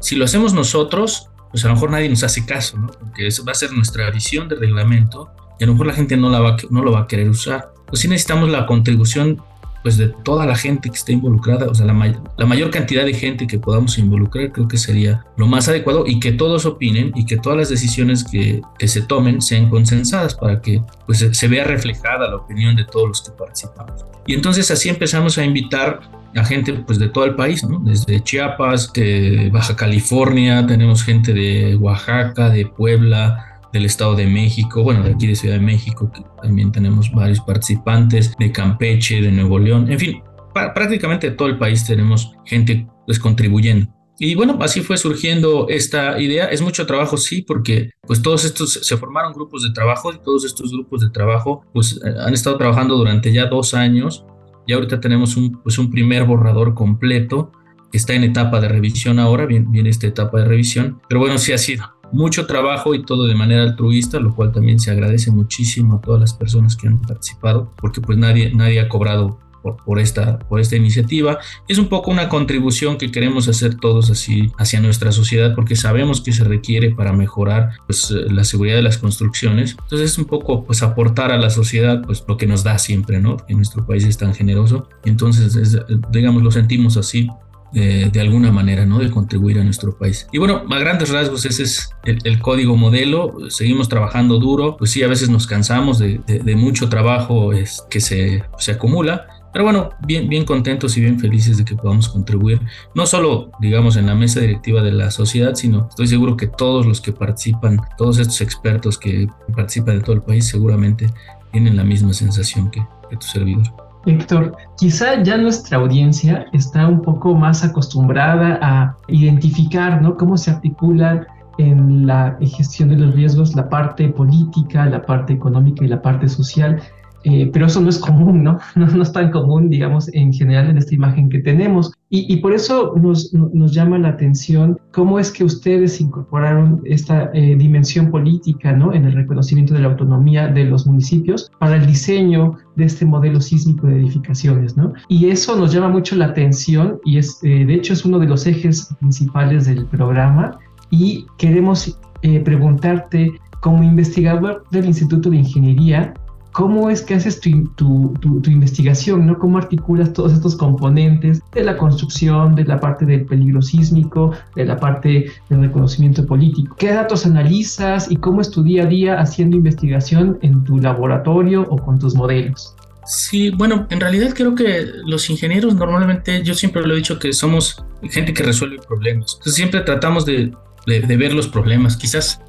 si 0.00 0.16
lo 0.16 0.24
hacemos 0.24 0.52
nosotros, 0.52 1.28
pues 1.50 1.64
a 1.64 1.68
lo 1.68 1.74
mejor 1.74 1.90
nadie 1.92 2.08
nos 2.08 2.24
hace 2.24 2.44
caso, 2.44 2.76
¿no? 2.78 2.88
Porque 2.88 3.26
eso 3.26 3.44
va 3.44 3.52
a 3.52 3.54
ser 3.54 3.72
nuestra 3.72 4.10
visión 4.10 4.48
de 4.48 4.56
reglamento 4.56 5.30
y 5.58 5.64
a 5.64 5.66
lo 5.66 5.74
mejor 5.74 5.86
la 5.86 5.92
gente 5.94 6.16
no, 6.16 6.28
la 6.28 6.40
va, 6.40 6.56
no 6.68 6.82
lo 6.82 6.92
va 6.92 7.00
a 7.00 7.06
querer 7.06 7.28
usar. 7.28 7.72
Pues 7.86 8.00
sí 8.00 8.08
necesitamos 8.08 8.50
la 8.50 8.66
contribución 8.66 9.40
pues 9.84 9.98
de 9.98 10.08
toda 10.08 10.46
la 10.46 10.56
gente 10.56 10.88
que 10.88 10.96
está 10.96 11.12
involucrada, 11.12 11.66
o 11.66 11.74
sea, 11.74 11.84
la, 11.84 11.92
la, 12.38 12.46
mayor 12.46 12.70
cantidad 12.70 13.04
de 13.04 13.12
gente 13.12 13.46
que 13.46 13.58
podamos 13.58 13.98
involucrar, 13.98 14.50
creo 14.50 14.66
que 14.66 14.78
sería 14.78 15.26
lo 15.36 15.46
más 15.46 15.68
adecuado 15.68 16.04
y 16.06 16.18
que 16.20 16.32
todos 16.32 16.64
opinen 16.64 17.12
y 17.14 17.26
que 17.26 17.36
todas 17.36 17.58
las 17.58 17.68
decisiones 17.68 18.24
que, 18.24 18.62
que 18.78 18.88
se 18.88 19.02
tomen 19.02 19.42
sean 19.42 19.68
consensadas 19.68 20.34
para 20.34 20.62
que 20.62 20.82
pues 21.04 21.28
se, 21.30 21.48
vea 21.48 21.64
reflejada 21.64 22.30
la 22.30 22.36
opinión 22.36 22.74
de 22.74 22.86
todos 22.86 23.08
los 23.08 23.20
que 23.20 23.32
participamos. 23.32 24.06
Y 24.26 24.32
entonces 24.32 24.70
así 24.70 24.88
empezamos 24.88 25.36
a 25.36 25.44
invitar 25.44 26.00
a 26.34 26.44
gente 26.46 26.72
pues 26.72 26.98
de 26.98 27.10
todo 27.10 27.26
el 27.26 27.34
país. 27.34 27.62
Desde 27.82 28.22
Chiapas, 28.22 28.90
de 28.94 29.50
Baja 29.52 29.76
California, 29.76 30.66
tenemos 30.66 31.04
gente 31.04 31.34
de 31.34 31.76
Oaxaca, 31.76 32.48
de 32.48 32.64
Puebla, 32.64 33.53
del 33.74 33.84
Estado 33.86 34.14
de 34.14 34.26
México, 34.26 34.84
bueno, 34.84 35.02
de 35.02 35.10
aquí 35.10 35.26
de 35.26 35.34
Ciudad 35.34 35.56
de 35.56 35.60
México, 35.60 36.10
que 36.14 36.22
también 36.40 36.70
tenemos 36.70 37.10
varios 37.12 37.40
participantes, 37.40 38.32
de 38.38 38.52
Campeche, 38.52 39.20
de 39.20 39.32
Nuevo 39.32 39.58
León, 39.58 39.90
en 39.90 39.98
fin, 39.98 40.22
prácticamente 40.52 41.32
todo 41.32 41.48
el 41.48 41.58
país 41.58 41.84
tenemos 41.84 42.32
gente 42.46 42.86
pues 43.04 43.18
contribuyendo. 43.18 43.92
Y 44.16 44.36
bueno, 44.36 44.56
así 44.60 44.80
fue 44.80 44.96
surgiendo 44.96 45.66
esta 45.68 46.20
idea. 46.20 46.46
Es 46.46 46.62
mucho 46.62 46.86
trabajo, 46.86 47.16
sí, 47.16 47.42
porque 47.42 47.90
pues 48.06 48.22
todos 48.22 48.44
estos 48.44 48.74
se 48.74 48.96
formaron 48.96 49.32
grupos 49.32 49.64
de 49.64 49.72
trabajo 49.72 50.12
y 50.12 50.18
todos 50.22 50.44
estos 50.44 50.70
grupos 50.70 51.00
de 51.00 51.10
trabajo 51.10 51.64
pues 51.72 52.00
eh, 52.04 52.14
han 52.24 52.32
estado 52.32 52.56
trabajando 52.56 52.96
durante 52.96 53.32
ya 53.32 53.46
dos 53.46 53.74
años 53.74 54.24
y 54.68 54.72
ahorita 54.72 55.00
tenemos 55.00 55.36
un, 55.36 55.60
pues, 55.62 55.78
un 55.78 55.90
primer 55.90 56.24
borrador 56.24 56.74
completo 56.74 57.50
que 57.90 57.98
está 57.98 58.14
en 58.14 58.22
etapa 58.22 58.60
de 58.60 58.68
revisión 58.68 59.18
ahora, 59.18 59.46
bien, 59.46 59.70
viene 59.72 59.90
esta 59.90 60.06
etapa 60.06 60.38
de 60.38 60.44
revisión, 60.44 61.00
pero 61.08 61.20
bueno, 61.20 61.36
sí 61.38 61.52
ha 61.52 61.58
sido 61.58 61.84
mucho 62.14 62.46
trabajo 62.46 62.94
y 62.94 63.02
todo 63.02 63.26
de 63.26 63.34
manera 63.34 63.62
altruista, 63.62 64.20
lo 64.20 64.34
cual 64.34 64.52
también 64.52 64.78
se 64.78 64.90
agradece 64.90 65.30
muchísimo 65.30 65.96
a 65.96 66.00
todas 66.00 66.20
las 66.20 66.34
personas 66.34 66.76
que 66.76 66.88
han 66.88 67.00
participado, 67.00 67.72
porque 67.76 68.00
pues 68.00 68.16
nadie, 68.18 68.52
nadie 68.54 68.80
ha 68.80 68.88
cobrado 68.88 69.38
por, 69.64 69.76
por, 69.82 69.98
esta, 69.98 70.38
por 70.38 70.60
esta 70.60 70.76
iniciativa. 70.76 71.38
Es 71.66 71.78
un 71.78 71.88
poco 71.88 72.10
una 72.10 72.28
contribución 72.28 72.98
que 72.98 73.10
queremos 73.10 73.48
hacer 73.48 73.76
todos 73.76 74.10
así 74.10 74.52
hacia 74.58 74.80
nuestra 74.80 75.10
sociedad 75.10 75.54
porque 75.54 75.74
sabemos 75.74 76.20
que 76.20 76.32
se 76.32 76.44
requiere 76.44 76.90
para 76.90 77.12
mejorar 77.12 77.70
pues, 77.86 78.10
la 78.10 78.44
seguridad 78.44 78.76
de 78.76 78.82
las 78.82 78.98
construcciones. 78.98 79.74
Entonces 79.82 80.12
es 80.12 80.18
un 80.18 80.26
poco 80.26 80.64
pues 80.64 80.82
aportar 80.82 81.32
a 81.32 81.38
la 81.38 81.48
sociedad 81.48 82.02
pues 82.04 82.22
lo 82.28 82.36
que 82.36 82.46
nos 82.46 82.62
da 82.62 82.78
siempre, 82.78 83.20
¿no? 83.20 83.38
Que 83.38 83.54
nuestro 83.54 83.86
país 83.86 84.04
es 84.04 84.18
tan 84.18 84.34
generoso. 84.34 84.88
Entonces, 85.04 85.78
digamos, 86.10 86.42
lo 86.42 86.50
sentimos 86.50 86.98
así 86.98 87.28
de, 87.74 88.20
alguna 88.20 88.52
manera, 88.52 88.86
¿no? 88.86 89.00
De 89.00 89.10
contribuir 89.10 89.58
a 89.58 89.64
nuestro 89.64 89.98
país. 89.98 90.28
Y 90.32 90.38
bueno, 90.38 90.62
a 90.70 90.78
grandes 90.78 91.10
rasgos 91.10 91.44
ese 91.44 91.64
es 91.64 91.90
el, 92.04 92.40
código 92.40 92.76
modelo. 92.76 93.50
Seguimos 93.50 93.88
trabajando 93.88 94.38
duro, 94.38 94.76
pues 94.76 94.92
sí, 94.92 95.02
a 95.02 95.08
veces 95.08 95.28
nos 95.28 95.46
cansamos 95.46 95.98
de, 95.98 96.20
mucho 96.56 96.88
trabajo 96.88 97.52
es, 97.52 97.84
que 97.90 98.00
se, 98.00 98.44
se 98.58 98.72
acumula, 98.72 99.26
pero 99.52 99.64
bueno, 99.64 99.90
bien, 100.06 100.28
bien 100.28 100.44
contentos 100.44 100.96
y 100.96 101.00
bien 101.00 101.18
felices 101.18 101.58
de 101.58 101.64
que 101.64 101.74
podamos 101.74 102.08
contribuir, 102.08 102.60
no 102.94 103.06
solo, 103.06 103.50
digamos, 103.60 103.96
en 103.96 104.06
la 104.06 104.14
mesa 104.14 104.40
directiva 104.40 104.82
de 104.82 104.92
la 104.92 105.10
sociedad, 105.10 105.54
sino 105.54 105.86
estoy 105.88 106.06
seguro 106.06 106.36
que 106.36 106.46
todos 106.46 106.86
los 106.86 107.00
que 107.00 107.12
participan, 107.12 107.80
todos 107.96 108.18
estos 108.18 108.40
expertos 108.40 108.98
que 108.98 109.28
participan 109.54 109.98
de 109.98 110.04
todo 110.04 110.16
el 110.16 110.22
país, 110.22 110.46
seguramente 110.46 111.08
tienen 111.52 111.76
la 111.76 111.84
misma 111.84 112.12
sensación 112.12 112.70
que, 112.70 112.84
que 113.10 113.16
tu 113.16 113.26
servidor. 113.26 113.83
Héctor, 114.06 114.56
quizá 114.76 115.22
ya 115.22 115.36
nuestra 115.36 115.78
audiencia 115.78 116.46
está 116.52 116.86
un 116.86 117.00
poco 117.00 117.34
más 117.34 117.64
acostumbrada 117.64 118.58
a 118.60 118.96
identificar 119.08 120.02
¿no? 120.02 120.16
cómo 120.16 120.36
se 120.36 120.50
articulan 120.50 121.26
en 121.58 122.06
la 122.06 122.36
gestión 122.40 122.88
de 122.88 122.96
los 122.96 123.14
riesgos 123.14 123.54
la 123.54 123.68
parte 123.68 124.08
política, 124.08 124.86
la 124.86 125.02
parte 125.02 125.32
económica 125.32 125.84
y 125.84 125.88
la 125.88 126.02
parte 126.02 126.28
social. 126.28 126.82
Eh, 127.24 127.50
pero 127.52 127.66
eso 127.66 127.80
no 127.80 127.88
es 127.88 127.98
común, 127.98 128.42
¿no? 128.44 128.58
¿no? 128.76 129.02
es 129.02 129.12
tan 129.12 129.30
común, 129.30 129.68
digamos, 129.68 130.12
en 130.14 130.32
general 130.32 130.70
en 130.70 130.78
esta 130.78 130.94
imagen 130.94 131.28
que 131.28 131.40
tenemos. 131.40 131.92
Y, 132.10 132.36
por 132.36 132.52
eso 132.52 132.94
nos, 132.96 133.34
nos, 133.34 133.74
llama 133.74 133.98
la 133.98 134.10
atención 134.10 134.78
cómo 134.92 135.18
es 135.18 135.32
que 135.32 135.42
ustedes 135.42 136.00
incorporaron 136.00 136.80
esta 136.84 137.28
eh, 137.34 137.56
dimensión 137.56 138.12
política, 138.12 138.70
¿no? 138.70 138.92
En 138.92 139.04
el 139.04 139.14
reconocimiento 139.14 139.74
de 139.74 139.80
la 139.80 139.88
autonomía 139.88 140.46
de 140.46 140.64
los 140.64 140.86
municipios 140.86 141.50
para 141.58 141.74
el 141.74 141.86
diseño 141.86 142.56
de 142.76 142.84
este 142.84 143.04
modelo 143.04 143.40
sísmico 143.40 143.88
de 143.88 143.96
edificaciones, 143.96 144.76
¿no? 144.76 144.92
Y 145.08 145.28
eso 145.28 145.56
nos 145.56 145.72
llama 145.72 145.88
mucho 145.88 146.14
la 146.14 146.26
atención 146.26 147.00
y 147.04 147.18
es, 147.18 147.40
eh, 147.42 147.64
de 147.64 147.74
hecho, 147.74 147.92
es 147.94 148.04
uno 148.04 148.20
de 148.20 148.28
los 148.28 148.46
ejes 148.46 148.94
principales 149.00 149.66
del 149.66 149.84
programa 149.86 150.56
y 150.90 151.26
queremos 151.36 151.98
preguntarte 152.44 153.30
como 153.60 153.82
investigador 153.82 154.64
del 154.70 154.84
Instituto 154.86 155.30
de 155.30 155.38
Ingeniería, 155.38 156.14
cómo 156.54 156.88
es 156.88 157.02
que 157.02 157.14
haces 157.14 157.40
tu, 157.40 158.14
investigación, 158.46 159.26
¿no? 159.26 159.36
Cómo 159.40 159.58
articulas 159.58 160.12
todos 160.12 160.32
estos 160.32 160.54
componentes 160.54 161.42
de 161.52 161.64
la 161.64 161.76
construcción, 161.76 162.54
de 162.54 162.64
la 162.64 162.78
parte 162.78 163.04
del 163.04 163.26
peligro 163.26 163.60
sísmico, 163.60 164.32
de 164.54 164.64
la 164.64 164.76
parte 164.76 165.32
del 165.50 165.60
reconocimiento 165.62 166.24
político. 166.24 166.76
¿Qué 166.78 166.92
datos 166.92 167.26
analizas 167.26 168.08
y 168.08 168.16
cómo 168.16 168.40
es 168.40 168.50
tu 168.50 168.62
día 168.62 168.84
a 168.84 168.86
día 168.86 169.20
haciendo 169.20 169.56
investigación 169.56 170.38
en 170.42 170.62
tu 170.62 170.78
laboratorio 170.78 171.62
o 171.62 171.76
con 171.76 171.98
tus 171.98 172.14
modelos? 172.14 172.76
Sí, 173.04 173.50
bueno, 173.50 173.88
en 173.90 173.98
realidad 173.98 174.32
creo 174.32 174.54
que 174.54 174.86
los 175.06 175.28
ingenieros 175.28 175.74
normalmente, 175.74 176.44
yo 176.44 176.54
siempre 176.54 176.86
lo 176.86 176.94
he 176.94 176.98
dicho 176.98 177.18
que 177.18 177.32
somos 177.32 177.84
gente 178.02 178.32
que 178.32 178.44
resuelve 178.44 178.78
problemas. 178.86 179.40
Siempre 179.42 179.80
tratamos 179.80 180.24
de, 180.24 180.52
de 180.86 181.16
ver 181.16 181.34
los 181.34 181.48
problemas. 181.48 181.96
Quizás 181.96 182.40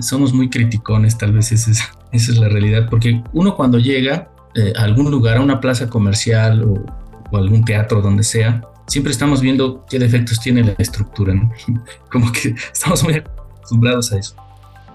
somos 0.00 0.34
muy 0.34 0.50
criticones, 0.50 1.16
tal 1.16 1.32
vez 1.32 1.50
es, 1.52 1.66
esa 1.66 1.90
es 2.16 2.38
la 2.38 2.48
realidad, 2.48 2.88
porque 2.88 3.22
uno 3.32 3.56
cuando 3.56 3.78
llega 3.78 4.30
eh, 4.54 4.72
a 4.76 4.84
algún 4.84 5.10
lugar, 5.10 5.36
a 5.36 5.40
una 5.40 5.60
plaza 5.60 5.88
comercial 5.88 6.64
o, 6.64 7.36
algún 7.36 7.64
teatro, 7.64 8.00
donde 8.00 8.22
sea, 8.22 8.62
siempre 8.86 9.10
estamos 9.10 9.40
viendo 9.40 9.84
qué 9.90 9.98
defectos 9.98 10.38
tiene 10.38 10.62
la 10.62 10.74
estructura, 10.78 11.34
Como 12.12 12.30
que 12.30 12.54
estamos 12.72 13.02
muy 13.02 13.14
acostumbrados 13.14 14.12
a 14.12 14.18
eso. 14.18 14.36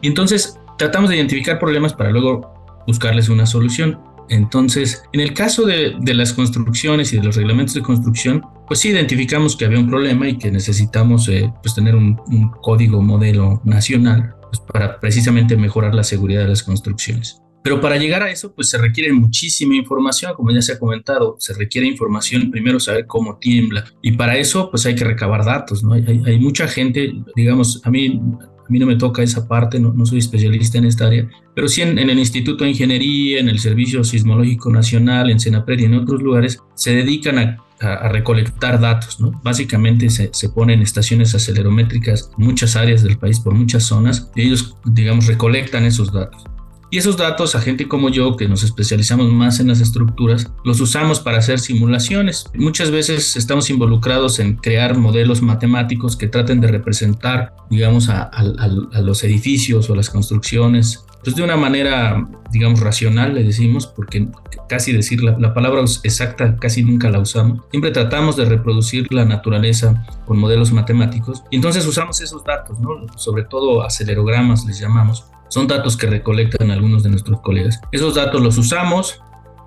Y 0.02 0.08
entonces 0.08 0.58
tratamos 0.78 1.10
de 1.10 1.18
identificar 1.18 1.60
problemas 1.60 1.94
para 1.94 2.12
luego 2.12 2.84
buscarles 2.88 3.28
una 3.28 3.46
solución. 3.46 4.00
Entonces, 4.30 5.04
en 5.12 5.20
el 5.20 5.34
caso 5.34 5.66
de, 5.66 5.96
las 6.14 6.34
construcciones 6.34 7.12
y 7.14 7.18
de 7.18 7.24
los 7.24 7.36
reglamentos 7.36 7.74
de 7.76 7.82
construcción, 7.82 8.46
pues 8.68 8.80
sí 8.80 8.90
identificamos 8.90 9.58
que 9.58 9.66
había 9.66 9.80
un 9.80 9.90
problema 9.90 10.30
y 10.30 10.38
que 10.38 10.52
necesitamos 10.52 11.28
eh, 11.28 11.52
pues 11.62 11.76
tener 11.76 11.96
un, 11.96 12.16
código 12.62 13.02
modelo 13.02 13.60
nacional 13.66 14.36
pues, 14.50 14.60
para 14.62 15.00
precisamente 15.00 15.56
mejorar 15.56 15.96
la 15.96 16.04
seguridad 16.04 16.42
de 16.42 16.50
las 16.50 16.64
construcciones. 16.64 17.42
Pero 17.64 17.82
para 17.82 17.98
llegar 17.98 18.24
a 18.24 18.32
eso, 18.32 18.54
pues 18.54 18.70
se 18.70 18.78
requiere 18.78 19.12
muchísima 19.12 19.76
información, 19.76 20.34
como 20.34 20.52
ya 20.52 20.62
se 20.62 20.74
ha 20.74 20.80
comentado, 20.80 21.36
se 21.40 21.54
requiere 21.54 21.88
información, 21.88 22.52
primero 22.52 22.80
saber 22.80 23.06
cómo 23.06 23.38
tiembla, 23.38 23.84
y 24.02 24.14
para 24.14 24.38
eso, 24.38 24.72
pues 24.72 24.86
hay 24.86 24.96
que 24.96 25.04
recabar 25.04 25.44
datos, 25.44 25.84
¿no? 25.84 25.94
Hay, 25.94 26.22
hay 26.26 26.40
mucha 26.40 26.68
gente, 26.68 27.14
digamos, 27.36 27.82
a 27.84 27.90
mí, 27.90 28.22
a 28.38 28.72
mí 28.72 28.80
no 28.80 28.86
me 28.86 28.96
toca 28.96 29.24
esa 29.24 29.46
parte, 29.48 29.78
no, 29.80 29.92
no 29.92 30.06
soy 30.06 30.20
especialista 30.20 30.78
en 30.78 30.86
esta 30.86 31.08
área, 31.08 31.30
pero 31.54 31.68
sí 31.68 31.82
en, 31.82 32.00
en, 32.00 32.10
el 32.10 32.20
Instituto 32.20 32.64
de 32.64 32.70
Ingeniería, 32.70 33.40
en 33.40 33.50
el 33.50 33.60
Servicio 33.60 34.06
Sismológico 34.06 34.72
Nacional, 34.72 35.30
en 35.30 35.40
Senapred 35.40 35.80
y 35.80 35.86
en 35.86 35.96
otros 35.96 36.22
lugares, 36.22 36.60
se 36.76 36.96
dedican 36.96 37.40
a 37.40 37.58
a, 37.82 38.10
recolectar 38.10 38.80
datos. 38.80 39.18
Básicamente 39.44 40.10
se, 40.10 40.30
se, 40.34 40.50
ponen 40.50 40.82
estaciones 40.82 41.34
acelerométricas 41.36 42.32
en 42.38 42.46
muchas 42.46 42.76
áreas 42.76 43.04
del 43.04 43.18
país, 43.18 43.40
por 43.40 43.54
muchas 43.54 43.84
zonas, 43.84 44.30
y 44.36 44.44
ellos, 44.44 44.76
digamos, 44.86 45.28
recolectan 45.28 45.86
esos 45.86 46.12
datos. 46.12 46.44
Y 46.92 46.98
esos 46.98 47.18
datos, 47.18 47.54
a 47.54 47.62
gente 47.62 47.88
como 47.88 48.10
yo, 48.10 48.36
que 48.36 48.48
nos 48.48 48.64
especializamos 48.64 49.32
más 49.32 49.60
en 49.60 49.68
las 49.68 49.80
estructuras, 49.80 50.52
los 50.66 50.82
usamos 50.82 51.20
para 51.20 51.38
hacer 51.38 51.60
simulaciones. 51.60 52.46
Muchas 52.56 52.90
veces 52.90 53.36
estamos 53.36 53.70
involucrados 53.70 54.40
en 54.40 54.56
crear 54.56 54.98
modelos 54.98 55.44
matemáticos 55.44 56.18
que 56.18 56.28
traten 56.28 56.62
de 56.62 56.68
representar, 56.68 57.56
digamos, 57.70 58.10
a, 58.10 58.24
a 58.24 59.02
los 59.02 59.24
edificios 59.24 59.88
o 59.90 59.96
las 59.96 60.10
construcciones 60.10 61.06
pues 61.24 61.36
de 61.36 61.44
una 61.44 61.58
manera, 61.58 62.28
digamos, 62.52 62.80
racional, 62.80 63.36
le 63.36 63.44
decimos, 63.44 63.88
porque 63.88 64.28
casi 64.68 64.94
decir 64.94 65.22
la, 65.24 65.38
la, 65.38 65.54
palabra 65.54 65.82
exacta 66.04 66.56
casi 66.58 66.84
nunca 66.84 67.10
la 67.10 67.20
usamos. 67.20 67.62
Siempre 67.72 67.92
tratamos 67.92 68.36
de 68.38 68.46
reproducir 68.46 69.12
la 69.12 69.26
naturaleza 69.26 70.06
con 70.26 70.38
modelos 70.38 70.72
matemáticos 70.72 71.44
y 71.50 71.58
entonces 71.58 71.86
usamos 71.86 72.22
esos 72.22 72.44
datos, 72.44 72.80
¿no? 72.80 73.08
Sobre 73.16 73.44
todo 73.44 73.84
acelerogramas 73.84 74.66
les 74.66 74.80
llamamos. 74.80 75.26
Son 75.50 75.68
datos 75.68 75.98
que 75.98 76.08
recolectan 76.08 76.70
algunos 76.70 77.02
de 77.04 77.10
nuestros 77.10 77.42
colegas. 77.42 77.82
Esos 77.92 78.16
datos 78.16 78.40
los 78.42 78.58
usamos, 78.58 79.22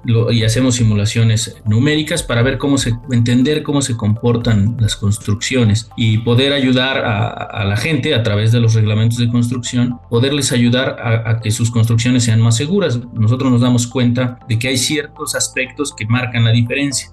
y 0.04 0.44
hacemos 0.44 0.76
simulaciones 0.76 1.56
numéricas 1.64 2.22
para 2.22 2.42
ver 2.42 2.58
cómo 2.58 2.78
se, 2.78 2.92
entender 3.10 3.62
cómo 3.62 3.82
se 3.82 3.96
comportan 3.96 4.76
las 4.80 4.96
construcciones 4.96 5.88
y 5.96 6.18
poder 6.18 6.52
ayudar 6.52 6.98
a, 7.04 7.64
la 7.64 7.76
gente 7.76 8.14
a 8.14 8.22
través 8.22 8.52
de 8.52 8.60
los 8.60 8.74
reglamentos 8.74 9.18
de 9.18 9.28
construcción, 9.28 9.98
poderles 10.10 10.52
ayudar 10.52 10.96
a, 11.00 11.30
a, 11.30 11.40
que 11.40 11.50
sus 11.50 11.70
construcciones 11.70 12.24
sean 12.24 12.40
más 12.40 12.56
seguras. 12.56 13.00
Nosotros 13.14 13.50
nos 13.50 13.60
damos 13.60 13.86
cuenta 13.86 14.38
de 14.48 14.58
que 14.58 14.68
hay 14.68 14.76
ciertos 14.76 15.34
aspectos 15.34 15.94
que 15.96 16.06
marcan 16.06 16.44
la 16.44 16.50
diferencia. 16.50 17.10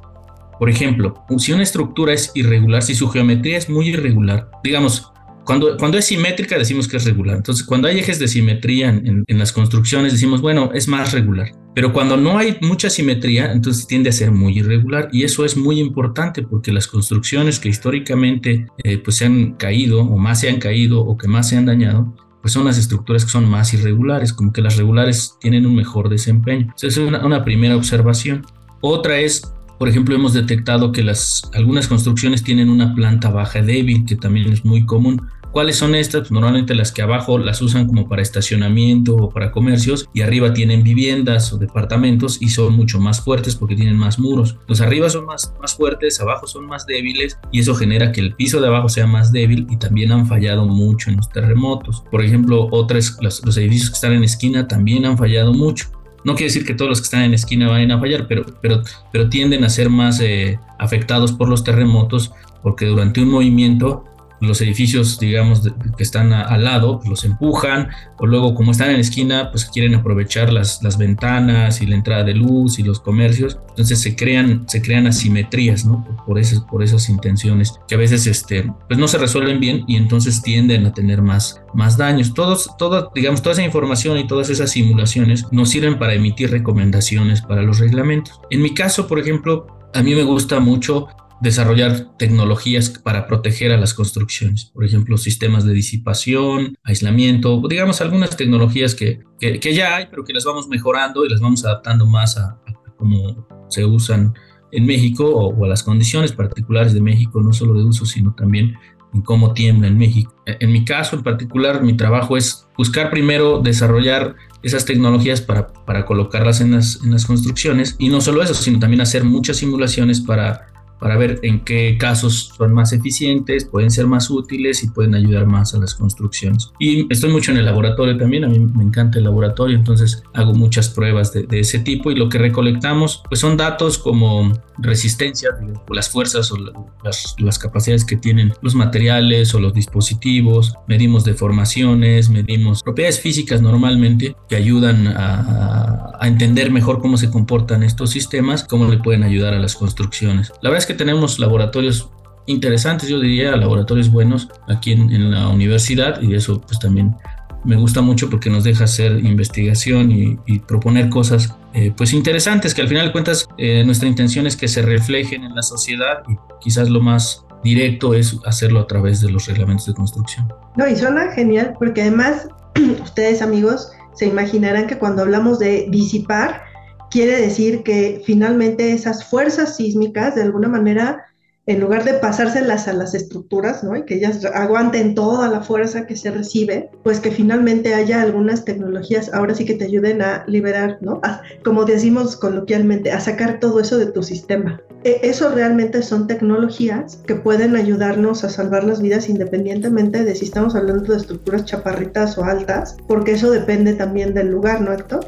Por 0.57 0.69
ejemplo, 0.69 1.23
si 1.37 1.53
una 1.53 1.63
estructura 1.63 2.13
es 2.13 2.31
irregular, 2.35 2.81
si 2.81 2.93
su 2.93 3.07
geometría 3.07 3.57
es 3.57 3.69
muy 3.69 3.89
irregular, 3.89 4.49
digamos, 4.61 5.09
cuando, 5.49 5.77
cuando 5.77 5.97
es 5.97 6.05
simétrica 6.05 6.59
decimos 6.59 6.87
que 6.87 6.97
es 6.97 7.05
regular. 7.05 7.37
Entonces, 7.37 7.65
cuando 7.65 7.87
hay 7.87 7.97
ejes 7.97 8.19
de 8.19 8.27
simetría 8.27 8.89
en, 8.89 9.23
en, 9.25 9.39
las 9.39 9.51
construcciones 9.51 10.11
decimos, 10.11 10.41
bueno, 10.41 10.69
es 10.75 10.87
más 10.87 11.11
regular. 11.11 11.53
Pero 11.73 11.91
cuando 11.91 12.17
no 12.17 12.37
hay 12.37 12.59
mucha 12.61 12.87
simetría, 12.87 13.51
entonces 13.51 13.87
tiende 13.87 14.11
a 14.11 14.13
ser 14.13 14.29
muy 14.29 14.59
irregular. 14.59 15.09
Y 15.11 15.23
eso 15.23 15.43
es 15.43 15.57
muy 15.57 15.79
importante 15.79 16.43
porque 16.43 16.71
las 16.71 16.85
construcciones 16.85 17.59
que 17.59 17.67
históricamente 17.67 18.67
eh, 18.83 18.99
pues 18.99 19.17
se 19.17 19.25
han 19.25 19.53
caído 19.53 20.01
o 20.01 20.19
más 20.19 20.41
se 20.41 20.49
han 20.49 20.59
caído 20.59 21.01
o 21.01 21.17
que 21.17 21.27
más 21.27 21.49
se 21.49 21.57
han 21.57 21.65
dañado, 21.65 22.15
pues 22.43 22.53
son 22.53 22.65
las 22.65 22.77
estructuras 22.77 23.25
que 23.25 23.31
son 23.31 23.49
más 23.49 23.73
irregulares, 23.73 24.33
como 24.33 24.53
que 24.53 24.61
las 24.61 24.77
regulares 24.77 25.35
tienen 25.41 25.65
un 25.65 25.73
mejor 25.73 26.09
desempeño. 26.09 26.71
Esa 26.75 26.85
es 26.85 26.97
una, 26.97 27.25
una 27.25 27.43
primera 27.43 27.75
observación. 27.75 28.45
Otra 28.81 29.19
es 29.19 29.51
por 29.79 29.87
ejemplo, 29.87 30.13
hemos 30.13 30.33
detectado 30.33 30.91
que 30.91 31.01
las, 31.01 31.49
algunas 31.53 31.87
construcciones 31.87 32.43
tienen 32.43 32.69
una 32.69 32.93
planta 32.93 33.29
baja 33.29 33.61
débil, 33.61 34.03
que 34.05 34.17
también 34.17 34.51
es 34.51 34.65
muy 34.65 34.85
común. 34.85 35.25
¿Cuáles 35.51 35.77
son 35.77 35.95
estas? 35.95 36.21
Pues 36.21 36.31
normalmente 36.31 36.75
las 36.75 36.91
que 36.91 37.01
abajo 37.01 37.39
las 37.39 37.61
usan 37.61 37.87
como 37.87 38.07
para 38.07 38.21
estacionamiento 38.21 39.15
o 39.15 39.29
para 39.29 39.51
comercios 39.51 40.07
y 40.13 40.21
arriba 40.21 40.53
tienen 40.53 40.83
viviendas 40.83 41.51
o 41.51 41.57
departamentos 41.57 42.39
y 42.39 42.49
son 42.49 42.73
mucho 42.73 42.99
más 42.99 43.21
fuertes 43.21 43.55
porque 43.55 43.75
tienen 43.75 43.97
más 43.97 44.19
muros. 44.19 44.57
Los 44.67 44.79
arriba 44.79 45.09
son 45.09 45.25
más, 45.25 45.53
más 45.59 45.75
fuertes, 45.75 46.19
abajo 46.21 46.45
son 46.45 46.67
más 46.67 46.85
débiles 46.85 47.39
y 47.51 47.61
eso 47.61 47.73
genera 47.73 48.11
que 48.11 48.21
el 48.21 48.35
piso 48.35 48.61
de 48.61 48.67
abajo 48.67 48.89
sea 48.89 49.07
más 49.07 49.31
débil 49.31 49.65
y 49.71 49.77
también 49.77 50.11
han 50.11 50.27
fallado 50.27 50.65
mucho 50.65 51.09
en 51.09 51.17
los 51.17 51.29
terremotos. 51.29 52.03
Por 52.11 52.23
ejemplo, 52.23 52.67
otras, 52.71 53.17
los, 53.21 53.57
edificios 53.57 53.89
que 53.89 53.95
están 53.95 54.13
en 54.13 54.23
esquina 54.23 54.67
también 54.67 55.05
han 55.05 55.17
fallado 55.17 55.53
mucho. 55.53 55.89
No 56.25 56.35
quiere 56.35 56.51
decir 56.51 56.65
que 56.65 56.75
todos 56.75 56.89
los 56.89 56.99
que 56.99 57.05
están 57.05 57.23
en 57.23 57.33
esquina 57.33 57.69
vayan 57.69 57.91
a 57.91 57.99
fallar, 57.99 58.27
pero, 58.27 58.45
pero, 58.61 58.83
pero 59.11 59.29
tienden 59.29 59.63
a 59.63 59.69
ser 59.69 59.89
más 59.89 60.19
eh, 60.19 60.59
afectados 60.77 61.31
por 61.31 61.49
los 61.49 61.63
terremotos 61.63 62.31
porque 62.61 62.85
durante 62.85 63.21
un 63.21 63.29
movimiento 63.29 64.03
los 64.41 64.61
edificios, 64.61 65.19
digamos, 65.19 65.61
que 65.97 66.03
están 66.03 66.31
al 66.33 66.63
lado, 66.63 66.99
pues 66.99 67.09
los 67.09 67.23
empujan, 67.25 67.89
o 68.17 68.25
luego 68.25 68.55
como 68.55 68.71
están 68.71 68.91
en 68.91 68.99
esquina, 68.99 69.51
pues 69.51 69.65
quieren 69.65 69.95
aprovechar 69.95 70.51
las, 70.51 70.81
las 70.83 70.97
ventanas 70.97 71.81
y 71.81 71.87
la 71.87 71.95
entrada 71.95 72.23
de 72.23 72.33
luz 72.33 72.79
y 72.79 72.83
los 72.83 72.99
comercios, 72.99 73.59
entonces 73.69 73.99
se 73.99 74.15
crean, 74.15 74.65
se 74.67 74.81
crean 74.81 75.07
asimetrías, 75.07 75.85
¿no? 75.85 76.05
Por, 76.25 76.39
esas, 76.39 76.61
por 76.61 76.83
esas 76.83 77.09
intenciones, 77.09 77.73
que 77.87 77.95
a 77.95 77.97
veces, 77.97 78.27
este, 78.27 78.71
pues 78.87 78.99
no 78.99 79.07
se 79.07 79.17
resuelven 79.17 79.59
bien 79.59 79.83
y 79.87 79.95
entonces 79.95 80.41
tienden 80.41 80.85
a 80.85 80.93
tener 80.93 81.21
más, 81.21 81.61
más 81.73 81.97
daños. 81.97 82.33
Todos, 82.33 82.69
todo, 82.77 83.11
digamos, 83.13 83.41
toda 83.41 83.53
esa 83.53 83.63
información 83.63 84.17
y 84.17 84.27
todas 84.27 84.49
esas 84.49 84.71
simulaciones 84.71 85.45
nos 85.51 85.69
sirven 85.69 85.99
para 85.99 86.13
emitir 86.13 86.51
recomendaciones 86.51 87.41
para 87.41 87.61
los 87.61 87.79
reglamentos. 87.79 88.39
En 88.49 88.61
mi 88.61 88.73
caso, 88.73 89.07
por 89.07 89.19
ejemplo, 89.19 89.67
a 89.93 90.03
mí 90.03 90.15
me 90.15 90.23
gusta 90.23 90.59
mucho 90.59 91.07
desarrollar 91.41 92.17
tecnologías 92.17 92.89
para 92.89 93.27
proteger 93.27 93.71
a 93.71 93.77
las 93.77 93.93
construcciones, 93.93 94.65
por 94.65 94.83
ejemplo, 94.83 95.17
sistemas 95.17 95.63
de 95.65 95.73
disipación, 95.73 96.77
aislamiento, 96.83 97.61
digamos 97.69 98.01
algunas 98.01 98.35
tecnologías 98.35 98.95
que, 98.95 99.21
que, 99.39 99.73
ya 99.73 99.95
hay, 99.95 100.07
pero 100.09 100.23
que 100.23 100.33
las 100.33 100.43
vamos 100.43 100.67
mejorando 100.67 101.25
y 101.25 101.29
las 101.29 101.39
vamos 101.39 101.63
adaptando 101.63 102.05
más 102.05 102.37
a, 102.37 102.59
cómo 102.97 103.47
se 103.69 103.85
usan 103.85 104.33
en 104.71 104.85
México 104.85 105.25
o, 105.25 105.65
a 105.65 105.67
las 105.67 105.83
condiciones 105.83 106.31
particulares 106.31 106.93
de 106.93 107.01
México, 107.01 107.41
no 107.41 107.53
solo 107.53 107.73
de 107.73 107.85
uso, 107.85 108.05
sino 108.05 108.33
también 108.35 108.75
en 109.13 109.21
cómo 109.21 109.53
tiembla 109.53 109.87
en 109.87 109.97
México. 109.97 110.35
E, 110.45 110.57
en 110.59 110.71
mi 110.71 110.83
caso 110.85 111.15
en 111.15 111.23
particular, 111.23 111.81
mi 111.81 111.95
trabajo 111.95 112.37
es 112.37 112.67
buscar 112.77 113.09
primero 113.09 113.59
desarrollar 113.59 114.35
esas 114.61 114.83
tecnologías 114.85 115.41
para, 115.41 115.67
para 115.67 116.05
colocarlas 116.05 116.59
en 116.59 116.71
las, 116.71 117.01
en 117.03 117.11
las 117.11 117.25
construcciones 117.25 117.95
y 117.97 118.09
no 118.09 118.19
solo 118.19 118.43
eso, 118.43 118.53
sino 118.53 118.77
también 118.77 119.01
hacer 119.01 119.23
muchas 119.23 119.57
simulaciones 119.57 120.19
para 120.19 120.67
para 120.99 121.17
ver 121.17 121.39
en 121.43 121.63
qué 121.63 121.97
casos 121.97 122.53
son 122.57 122.73
más 122.73 122.93
eficientes, 122.93 123.65
pueden 123.65 123.91
ser 123.91 124.07
más 124.07 124.29
útiles 124.29 124.83
y 124.83 124.89
pueden 124.89 125.15
ayudar 125.15 125.45
más 125.45 125.73
a 125.73 125.77
las 125.77 125.95
construcciones. 125.95 126.71
Y 126.79 127.11
estoy 127.11 127.31
mucho 127.31 127.51
en 127.51 127.57
el 127.57 127.65
laboratorio 127.65 128.17
también, 128.17 128.43
a 128.43 128.47
mí 128.47 128.59
me 128.59 128.83
encanta 128.83 129.17
el 129.17 129.25
laboratorio, 129.25 129.77
entonces 129.77 130.23
hago 130.33 130.53
muchas 130.53 130.89
pruebas 130.89 131.33
de, 131.33 131.47
ese 131.59 131.79
tipo 131.79 132.11
y 132.11 132.15
lo 132.15 132.29
que 132.29 132.37
recolectamos 132.37 133.21
pues 133.27 133.41
son 133.41 133.57
datos 133.57 133.97
como 133.97 134.53
resistencia, 134.77 135.49
las 135.89 136.09
fuerzas 136.09 136.51
o 136.51 136.57
las, 137.03 137.35
las 137.37 137.59
capacidades 137.59 138.05
que 138.05 138.15
tienen 138.15 138.53
los 138.61 138.75
materiales 138.75 139.53
o 139.53 139.59
los 139.59 139.73
dispositivos, 139.73 140.73
medimos 140.87 141.23
deformaciones, 141.25 142.29
medimos 142.29 142.83
propiedades 142.83 143.19
físicas 143.19 143.61
normalmente 143.61 144.35
que 144.47 144.55
ayudan 144.55 145.07
a, 145.07 146.17
a 146.19 146.27
entender 146.27 146.71
mejor 146.71 146.99
cómo 146.99 147.17
se 147.17 147.29
comportan 147.29 147.83
estos 147.83 148.11
sistemas, 148.11 148.63
cómo 148.63 148.87
le 148.87 148.97
pueden 148.97 149.23
ayudar 149.23 149.53
a 149.53 149.59
las 149.59 149.75
construcciones. 149.75 150.51
La 150.61 150.69
verdad 150.69 150.83
es 150.83 150.85
que 150.89 150.95
tenemos 150.95 151.37
laboratorios 151.37 152.09
interesantes, 152.47 153.07
yo 153.09 153.19
diría, 153.19 153.55
laboratorios 153.55 154.09
buenos 154.09 154.49
aquí 154.67 154.91
en, 154.91 155.29
la 155.29 155.47
universidad 155.49 156.19
y 156.19 156.33
eso 156.33 156.59
pues 156.61 156.79
también 156.79 157.15
me 157.63 157.75
gusta 157.75 158.01
mucho 158.01 158.27
porque 158.27 158.49
nos 158.49 158.63
deja 158.63 158.85
hacer 158.85 159.23
investigación 159.23 160.11
y, 160.11 160.59
proponer 160.61 161.09
cosas 161.09 161.55
eh, 161.75 161.93
pues 161.95 162.11
interesantes 162.11 162.73
que 162.73 162.81
al 162.81 162.87
final 162.87 163.05
de 163.05 163.11
cuentas 163.11 163.47
eh, 163.59 163.83
nuestra 163.85 164.09
intención 164.09 164.47
es 164.47 164.57
que 164.57 164.67
se 164.67 164.81
reflejen 164.81 165.43
en 165.43 165.53
la 165.53 165.61
sociedad 165.61 166.23
y 166.27 166.35
quizás 166.59 166.89
lo 166.89 167.01
más 167.01 167.45
directo 167.63 168.15
es 168.15 168.35
hacerlo 168.47 168.79
a 168.79 168.87
través 168.87 169.21
de 169.21 169.29
los 169.29 169.45
reglamentos 169.45 169.85
de 169.85 169.93
construcción. 169.93 170.51
No, 170.75 170.87
y 170.87 170.95
suena 170.95 171.31
genial 171.33 171.75
porque 171.77 172.01
además 172.01 172.47
ustedes 173.03 173.43
amigos 173.43 173.91
se 174.15 174.25
imaginarán 174.25 174.87
que 174.87 174.97
cuando 174.97 175.21
hablamos 175.21 175.59
de 175.59 175.85
disipar, 175.91 176.63
quiere 177.09 177.41
decir 177.41 177.83
que 177.83 178.21
finalmente 178.25 178.91
esas 178.93 179.25
fuerzas 179.25 179.75
sísmicas 179.75 180.35
de 180.35 180.43
alguna 180.43 180.67
manera 180.67 181.25
en 181.69 181.79
lugar 181.79 182.03
de 182.03 182.15
pasárselas 182.15 182.87
a 182.87 182.93
las 182.93 183.13
estructuras, 183.13 183.83
¿no? 183.83 183.95
Y 183.95 184.03
que 184.03 184.15
ellas 184.15 184.43
aguanten 184.55 185.13
toda 185.13 185.47
la 185.49 185.61
fuerza 185.61 186.07
que 186.07 186.15
se 186.15 186.31
recibe, 186.31 186.89
pues 187.03 187.19
que 187.19 187.29
finalmente 187.29 187.93
haya 187.93 188.23
algunas 188.23 188.65
tecnologías 188.65 189.31
ahora 189.35 189.53
sí 189.53 189.65
que 189.65 189.75
te 189.75 189.85
ayuden 189.85 190.23
a 190.23 190.43
liberar, 190.47 190.97
¿no? 191.01 191.21
como 191.63 191.85
decimos 191.85 192.35
coloquialmente, 192.35 193.11
a 193.11 193.19
sacar 193.19 193.59
todo 193.59 193.79
eso 193.79 193.99
de 193.99 194.07
tu 194.07 194.23
sistema. 194.23 194.81
E, 195.03 195.19
eso 195.21 195.51
realmente 195.53 196.01
son 196.01 196.25
tecnologías 196.25 197.17
que 197.27 197.35
pueden 197.35 197.75
ayudarnos 197.75 198.43
a 198.43 198.49
salvar 198.49 198.83
las 198.83 198.99
vidas 198.99 199.29
independientemente 199.29 200.23
de 200.23 200.33
si 200.33 200.45
estamos 200.45 200.75
hablando 200.75 201.13
de 201.13 201.19
estructuras 201.19 201.65
chaparritas 201.65 202.35
o 202.39 202.45
altas, 202.45 202.97
porque 203.07 203.33
eso 203.33 203.51
depende 203.51 203.93
también 203.93 204.33
del 204.33 204.49
lugar, 204.49 204.81
¿no, 204.81 204.91
Héctor? 204.91 205.23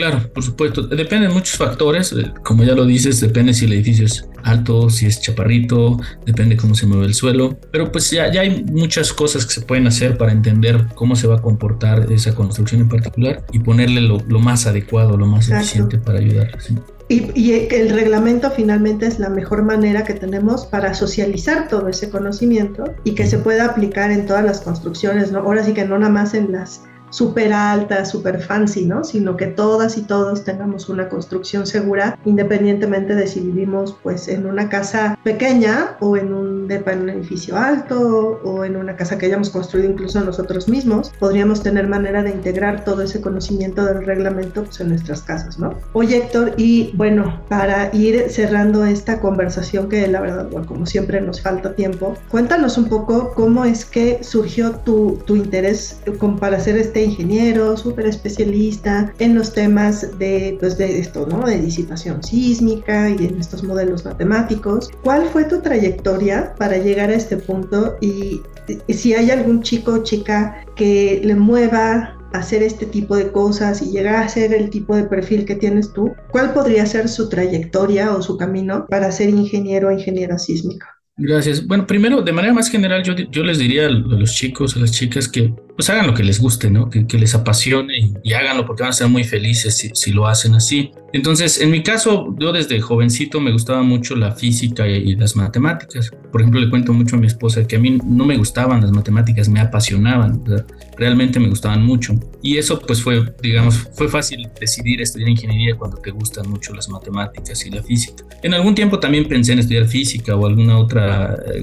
Claro, 0.00 0.32
por 0.32 0.42
supuesto. 0.42 0.82
Depende 0.84 1.28
de 1.28 1.34
muchos 1.34 1.58
factores. 1.58 2.12
Eh, 2.12 2.32
como 2.42 2.64
ya 2.64 2.74
lo 2.74 2.86
dices, 2.86 3.20
depende 3.20 3.52
si 3.52 3.66
el 3.66 3.74
edificio 3.74 4.06
es 4.06 4.26
alto, 4.44 4.88
si 4.88 5.04
es 5.04 5.20
chaparrito, 5.20 6.00
depende 6.24 6.56
cómo 6.56 6.74
se 6.74 6.86
mueve 6.86 7.04
el 7.04 7.12
suelo. 7.12 7.58
Pero 7.70 7.92
pues 7.92 8.10
ya, 8.10 8.32
ya 8.32 8.40
hay 8.40 8.64
muchas 8.64 9.12
cosas 9.12 9.44
que 9.44 9.52
se 9.52 9.60
pueden 9.60 9.86
hacer 9.86 10.16
para 10.16 10.32
entender 10.32 10.86
cómo 10.94 11.16
se 11.16 11.26
va 11.26 11.36
a 11.36 11.42
comportar 11.42 12.10
esa 12.10 12.34
construcción 12.34 12.80
en 12.80 12.88
particular 12.88 13.44
y 13.52 13.58
ponerle 13.58 14.00
lo, 14.00 14.20
más 14.40 14.66
adecuado, 14.66 15.18
lo 15.18 15.26
más 15.26 15.50
eficiente 15.50 15.98
para 15.98 16.18
ayudar. 16.18 16.48
Y, 17.08 17.30
y, 17.34 17.68
el 17.70 17.90
reglamento 17.90 18.50
finalmente 18.52 19.06
es 19.06 19.18
la 19.18 19.28
mejor 19.28 19.64
manera 19.64 20.04
que 20.04 20.14
tenemos 20.14 20.64
para 20.64 20.94
socializar 20.94 21.68
todo 21.68 21.88
ese 21.88 22.08
conocimiento 22.08 22.84
y 23.04 23.14
que 23.14 23.26
se 23.26 23.36
pueda 23.36 23.66
aplicar 23.66 24.12
en 24.12 24.24
todas 24.24 24.44
las 24.44 24.62
construcciones, 24.62 25.30
¿no? 25.30 25.40
Ahora 25.40 25.62
sí 25.62 25.74
que 25.74 25.84
no 25.84 25.98
nada 25.98 26.10
más 26.10 26.32
en 26.32 26.52
las 26.52 26.82
súper 27.10 27.52
alta, 27.52 28.04
súper 28.04 28.40
fancy, 28.40 28.86
¿no? 28.86 29.04
Sino 29.04 29.36
que 29.36 29.46
todas 29.46 29.98
y 29.98 30.02
todos 30.02 30.44
tengamos 30.44 30.88
una 30.88 31.08
construcción 31.08 31.66
segura, 31.66 32.18
independientemente 32.24 33.14
de 33.14 33.26
si 33.26 33.40
vivimos 33.40 33.96
pues 34.02 34.28
en 34.28 34.46
una 34.46 34.68
casa 34.68 35.18
pequeña 35.22 35.96
o 36.00 36.16
en 36.16 36.32
un 36.32 36.68
depa 36.68 36.92
en 36.92 37.02
un 37.02 37.10
edificio 37.10 37.56
alto 37.56 38.40
o 38.44 38.64
en 38.64 38.76
una 38.76 38.96
casa 38.96 39.18
que 39.18 39.26
hayamos 39.26 39.50
construido 39.50 39.90
incluso 39.90 40.20
nosotros 40.20 40.68
mismos, 40.68 41.12
podríamos 41.18 41.62
tener 41.62 41.88
manera 41.88 42.22
de 42.22 42.30
integrar 42.30 42.84
todo 42.84 43.02
ese 43.02 43.20
conocimiento 43.20 43.84
del 43.84 44.04
reglamento 44.04 44.64
pues, 44.64 44.80
en 44.80 44.90
nuestras 44.90 45.22
casas, 45.22 45.58
¿no? 45.58 45.74
Oye 45.92 46.18
Héctor, 46.18 46.54
y 46.56 46.92
bueno, 46.94 47.42
para 47.48 47.90
ir 47.94 48.30
cerrando 48.30 48.84
esta 48.84 49.20
conversación 49.20 49.88
que 49.88 50.06
la 50.06 50.20
verdad, 50.20 50.48
bueno, 50.50 50.66
como 50.66 50.86
siempre 50.86 51.20
nos 51.20 51.40
falta 51.42 51.74
tiempo, 51.74 52.14
cuéntanos 52.28 52.78
un 52.78 52.88
poco 52.88 53.32
cómo 53.34 53.64
es 53.64 53.84
que 53.84 54.22
surgió 54.22 54.72
tu, 54.84 55.18
tu 55.26 55.36
interés 55.36 56.00
para 56.40 56.56
hacer 56.56 56.76
este 56.76 56.99
ingeniero, 57.04 57.76
súper 57.76 58.06
especialista 58.06 59.12
en 59.18 59.34
los 59.34 59.52
temas 59.52 60.18
de, 60.18 60.56
pues 60.60 60.78
de 60.78 60.98
esto, 60.98 61.26
¿no? 61.26 61.46
De 61.46 61.60
disipación 61.60 62.22
sísmica 62.22 63.10
y 63.10 63.26
en 63.26 63.38
estos 63.38 63.62
modelos 63.62 64.04
matemáticos. 64.04 64.90
¿Cuál 65.02 65.26
fue 65.28 65.44
tu 65.44 65.60
trayectoria 65.60 66.54
para 66.58 66.78
llegar 66.78 67.10
a 67.10 67.14
este 67.14 67.36
punto? 67.36 67.96
Y, 68.00 68.42
si 68.88 69.14
hay 69.14 69.30
algún 69.30 69.62
chico 69.62 69.94
o 69.94 70.02
chica 70.02 70.64
que 70.76 71.20
le 71.24 71.34
mueva 71.34 72.16
a 72.32 72.38
hacer 72.38 72.62
este 72.62 72.86
tipo 72.86 73.16
de 73.16 73.32
cosas 73.32 73.82
y 73.82 73.90
llegar 73.90 74.14
a 74.16 74.28
ser 74.28 74.54
el 74.54 74.70
tipo 74.70 74.94
de 74.94 75.04
perfil 75.04 75.44
que 75.44 75.56
tienes 75.56 75.92
tú, 75.92 76.12
¿cuál 76.30 76.52
podría 76.52 76.86
ser 76.86 77.08
su 77.08 77.28
trayectoria 77.28 78.14
o 78.14 78.22
su 78.22 78.36
camino 78.36 78.86
para 78.86 79.10
ser 79.10 79.30
ingeniero 79.30 79.88
o 79.88 79.92
ingeniera 79.92 80.38
sísmica? 80.38 80.89
Gracias. 81.22 81.66
Bueno, 81.66 81.86
primero, 81.86 82.22
de 82.22 82.32
manera 82.32 82.54
más 82.54 82.70
general, 82.70 83.02
yo, 83.02 83.14
yo 83.14 83.44
les 83.44 83.58
diría 83.58 83.86
a 83.86 83.90
los 83.90 84.34
chicos, 84.34 84.74
a 84.74 84.80
las 84.80 84.90
chicas 84.90 85.28
que 85.28 85.52
pues 85.80 85.88
hagan 85.88 86.06
lo 86.06 86.12
que 86.14 86.22
les 86.22 86.38
guste, 86.38 86.70
¿no? 86.70 86.90
Que, 86.90 87.06
les 87.18 87.34
apasione 87.34 88.12
y, 88.22 88.32
háganlo 88.34 88.66
porque 88.66 88.82
van 88.82 88.90
a 88.90 88.92
ser 88.92 89.08
muy 89.08 89.24
felices 89.24 89.78
si, 89.78 89.90
si, 89.94 90.12
lo 90.12 90.26
hacen 90.26 90.54
así. 90.54 90.90
Entonces, 91.14 91.58
en 91.58 91.70
mi 91.70 91.82
caso, 91.82 92.34
yo 92.38 92.52
desde 92.52 92.80
jovencito 92.82 93.40
me 93.40 93.50
gustaba 93.50 93.82
mucho 93.82 94.14
la 94.14 94.32
física 94.32 94.86
y, 94.86 95.16
las 95.16 95.36
matemáticas. 95.36 96.10
Por 96.30 96.42
ejemplo, 96.42 96.60
le 96.60 96.68
cuento 96.68 96.92
mucho 96.92 97.16
a 97.16 97.18
mi 97.18 97.26
esposa 97.26 97.66
que 97.66 97.76
a 97.76 97.78
mí 97.78 97.98
no 98.04 98.26
me 98.26 98.36
gustaban 98.36 98.82
las 98.82 98.92
matemáticas, 98.92 99.48
me 99.48 99.58
apasionaban, 99.58 100.42
realmente 100.98 101.40
me 101.40 101.48
gustaban 101.48 101.82
mucho. 101.82 102.14
Y 102.42 102.58
eso 102.58 102.78
pues 102.78 103.02
fue, 103.02 103.32
digamos, 103.42 103.88
fue 103.94 104.08
fácil 104.08 104.48
decidir 104.60 105.00
estudiar 105.00 105.30
ingeniería 105.30 105.76
cuando 105.76 105.96
te 105.96 106.10
gustan 106.10 106.48
mucho 106.50 106.74
las 106.74 106.90
matemáticas 106.90 107.64
y 107.64 107.70
la 107.70 107.82
física. 107.82 108.24
En 108.42 108.52
algún 108.52 108.74
tiempo 108.74 108.98
también 108.98 109.26
pensé 109.26 109.54
en 109.54 109.60
estudiar 109.60 109.86
física 109.86 110.36
o 110.36 110.46
alguna 110.46 110.78
otra 110.78 111.09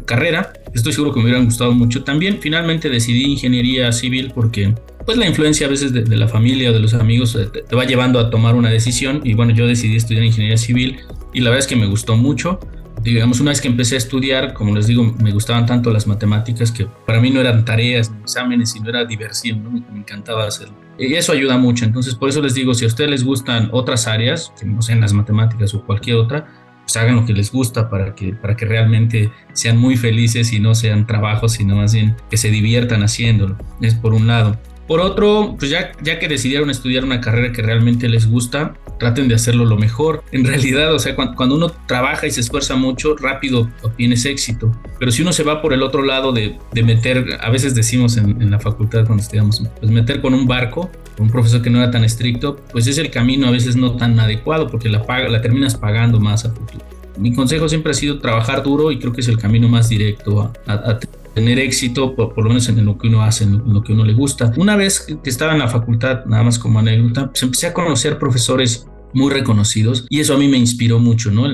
carrera. 0.06 0.54
Estoy 0.74 0.94
seguro 0.94 1.14
que 1.14 1.20
me 1.20 1.26
hubieran 1.26 1.46
gustado 1.46 1.72
mucho. 1.72 2.04
También 2.04 2.40
finalmente 2.42 2.90
decidí 2.90 3.26
ingeniería 3.26 3.88
así 3.90 4.10
porque 4.34 4.74
pues 5.06 5.18
la 5.18 5.26
influencia 5.26 5.68
a 5.68 5.70
veces 5.70 5.94
de, 5.94 6.18
la 6.18 6.28
familia 6.28 6.70
o 6.70 6.74
de 6.74 6.82
los 6.82 6.94
amigos 6.94 7.34
eh, 7.36 7.48
te, 7.48 7.76
va 7.76 7.86
llevando 7.86 8.20
a 8.20 8.30
tomar 8.30 8.56
una 8.56 8.70
decisión 8.70 9.22
y 9.24 9.36
bueno, 9.36 9.54
yo 9.54 9.66
decidí 9.66 9.96
estudiar 9.96 10.24
ingeniería 10.26 10.58
civil 10.58 11.00
y 11.34 11.40
la 11.40 11.50
verdad 11.50 11.60
es 11.60 11.68
que 11.68 11.78
me 11.78 11.86
gustó 11.86 12.18
mucho. 12.18 12.60
Digamos, 13.04 13.40
una 13.40 13.52
vez 13.52 13.62
que 13.62 13.70
empecé 13.70 13.96
a 13.96 14.00
estudiar, 14.00 14.54
como 14.54 14.76
les 14.76 14.88
digo, 14.88 15.04
me 15.04 15.32
gustaban 15.32 15.66
tanto 15.66 15.92
las 15.92 16.08
matemáticas 16.08 16.72
que 16.72 16.88
para 17.06 17.22
mí 17.22 17.30
no 17.30 17.40
eran 17.40 17.64
tareas 17.64 18.12
exámenes, 18.22 18.72
sino 18.72 18.90
era 18.90 19.06
diversión, 19.06 19.64
¿no? 19.64 19.72
me, 19.72 19.82
encantaba 19.98 20.46
hacerlo. 20.46 20.76
Y 21.00 21.14
eso 21.14 21.32
ayuda 21.32 21.58
mucho, 21.58 21.86
entonces 21.86 22.16
por 22.16 22.28
eso 22.28 22.42
les 22.42 22.56
digo, 22.56 22.74
si 22.74 22.84
a 22.84 22.88
ustedes 22.88 23.10
les 23.10 23.24
gustan 23.24 23.70
otras 23.72 24.08
áreas, 24.08 24.52
que 24.60 24.66
no 24.66 24.82
sean 24.82 25.00
las 25.00 25.14
matemáticas 25.14 25.74
o 25.74 25.86
cualquier 25.86 26.18
otra, 26.18 26.67
pues 26.88 26.96
hagan 26.96 27.18
lo 27.18 27.26
que 27.26 27.34
les 27.34 27.52
gusta 27.52 27.90
para 27.90 28.16
que, 28.16 28.32
para 28.32 28.56
que 28.56 28.66
realmente 28.66 29.30
sean 29.52 29.78
muy 29.78 29.98
felices 29.98 30.54
y 30.54 30.62
no 30.62 30.74
sean 30.74 31.06
trabajos, 31.06 31.52
sino 31.52 31.76
más 31.76 31.94
bien 31.94 32.16
que 32.30 32.38
se 32.38 32.50
diviertan 32.50 33.04
haciéndolo. 33.04 33.58
Es 33.82 33.94
por 33.94 34.14
un 34.14 34.26
lado. 34.26 34.58
Por 34.88 35.02
otro, 35.02 35.56
pues 35.60 35.70
ya, 35.70 35.92
ya 36.02 36.18
que 36.18 36.28
decidieron 36.28 36.70
estudiar 36.70 37.04
una 37.04 37.20
carrera 37.20 37.52
que 37.52 37.62
realmente 37.62 38.08
les 38.08 38.30
gusta, 38.30 38.74
traten 39.00 39.28
de 39.28 39.36
hacerlo 39.36 39.66
lo 39.66 39.78
mejor. 39.78 40.24
En 40.32 40.46
realidad, 40.46 40.94
o 40.94 41.00
sea, 41.00 41.16
cuando, 41.16 41.56
uno 41.56 41.70
trabaja 41.88 42.26
y 42.26 42.32
se 42.32 42.40
esfuerza 42.42 42.76
mucho, 42.76 43.16
rápido 43.18 43.70
obtienes 43.82 44.26
éxito. 44.26 44.72
Pero 44.98 45.12
si 45.12 45.22
uno 45.22 45.34
se 45.34 45.44
va 45.44 45.62
por 45.62 45.74
el 45.74 45.84
otro 45.84 46.04
lado 46.04 46.32
de, 46.32 46.58
de 46.72 46.84
meter, 46.84 47.38
a 47.42 47.50
veces 47.50 47.76
decimos 47.76 48.18
en, 48.18 48.42
en, 48.42 48.50
la 48.50 48.60
facultad 48.60 49.06
cuando 49.06 49.22
estudiamos, 49.22 49.62
pues 49.80 49.92
meter 49.92 50.22
con 50.22 50.34
un 50.34 50.48
barco, 50.48 50.90
con 51.18 51.26
un 51.26 51.32
profesor 51.32 51.62
que 51.62 51.70
no 51.70 51.80
era 51.80 51.92
tan 51.92 52.04
estricto, 52.04 52.56
pues 52.72 52.88
es 52.88 52.98
el 52.98 53.12
camino 53.12 53.48
a 53.48 53.52
veces 53.52 53.76
no 53.76 53.98
tan 53.98 54.20
adecuado 54.20 54.68
porque 54.68 54.90
la, 54.90 55.06
paga, 55.06 55.28
la 55.28 55.42
terminas 55.42 55.76
pagando 55.76 56.20
más 56.20 56.46
a 56.46 56.52
futuro. 56.52 56.86
Mi 57.18 57.34
consejo 57.34 57.68
siempre 57.68 57.92
ha 57.92 57.96
sido 57.96 58.20
trabajar 58.20 58.64
duro 58.64 58.92
y 58.92 59.00
creo 59.00 59.12
que 59.12 59.22
es 59.22 59.28
el 59.28 59.38
camino 59.38 59.68
más 59.68 59.90
directo 59.90 60.54
a, 60.68 61.00
tener 61.38 61.60
éxito, 61.60 62.16
por, 62.16 62.36
lo 62.36 62.50
menos 62.50 62.68
en 62.68 62.84
lo 62.84 62.98
que 62.98 63.10
uno 63.10 63.22
hace, 63.22 63.44
en 63.44 63.62
lo, 63.72 63.84
que 63.84 63.94
uno 63.94 64.04
le 64.04 64.14
gusta. 64.14 64.52
Una 64.58 64.76
vez 64.76 65.06
que 65.24 65.30
estaba 65.30 65.54
en 65.54 65.60
la 65.60 65.68
facultad, 65.68 66.26
nada 66.26 66.42
más 66.42 66.58
como 66.58 66.80
anécdota, 66.80 67.28
pues 67.28 67.44
empecé 67.44 67.68
a 67.68 67.74
conocer 67.76 68.18
profesores 68.18 68.88
muy 69.18 69.32
reconocidos 69.32 70.06
y 70.10 70.20
eso 70.20 70.36
a 70.36 70.38
mí 70.38 70.48
me 70.48 70.58
inspiró 70.58 71.00
mucho, 71.00 71.32
¿no? 71.32 71.46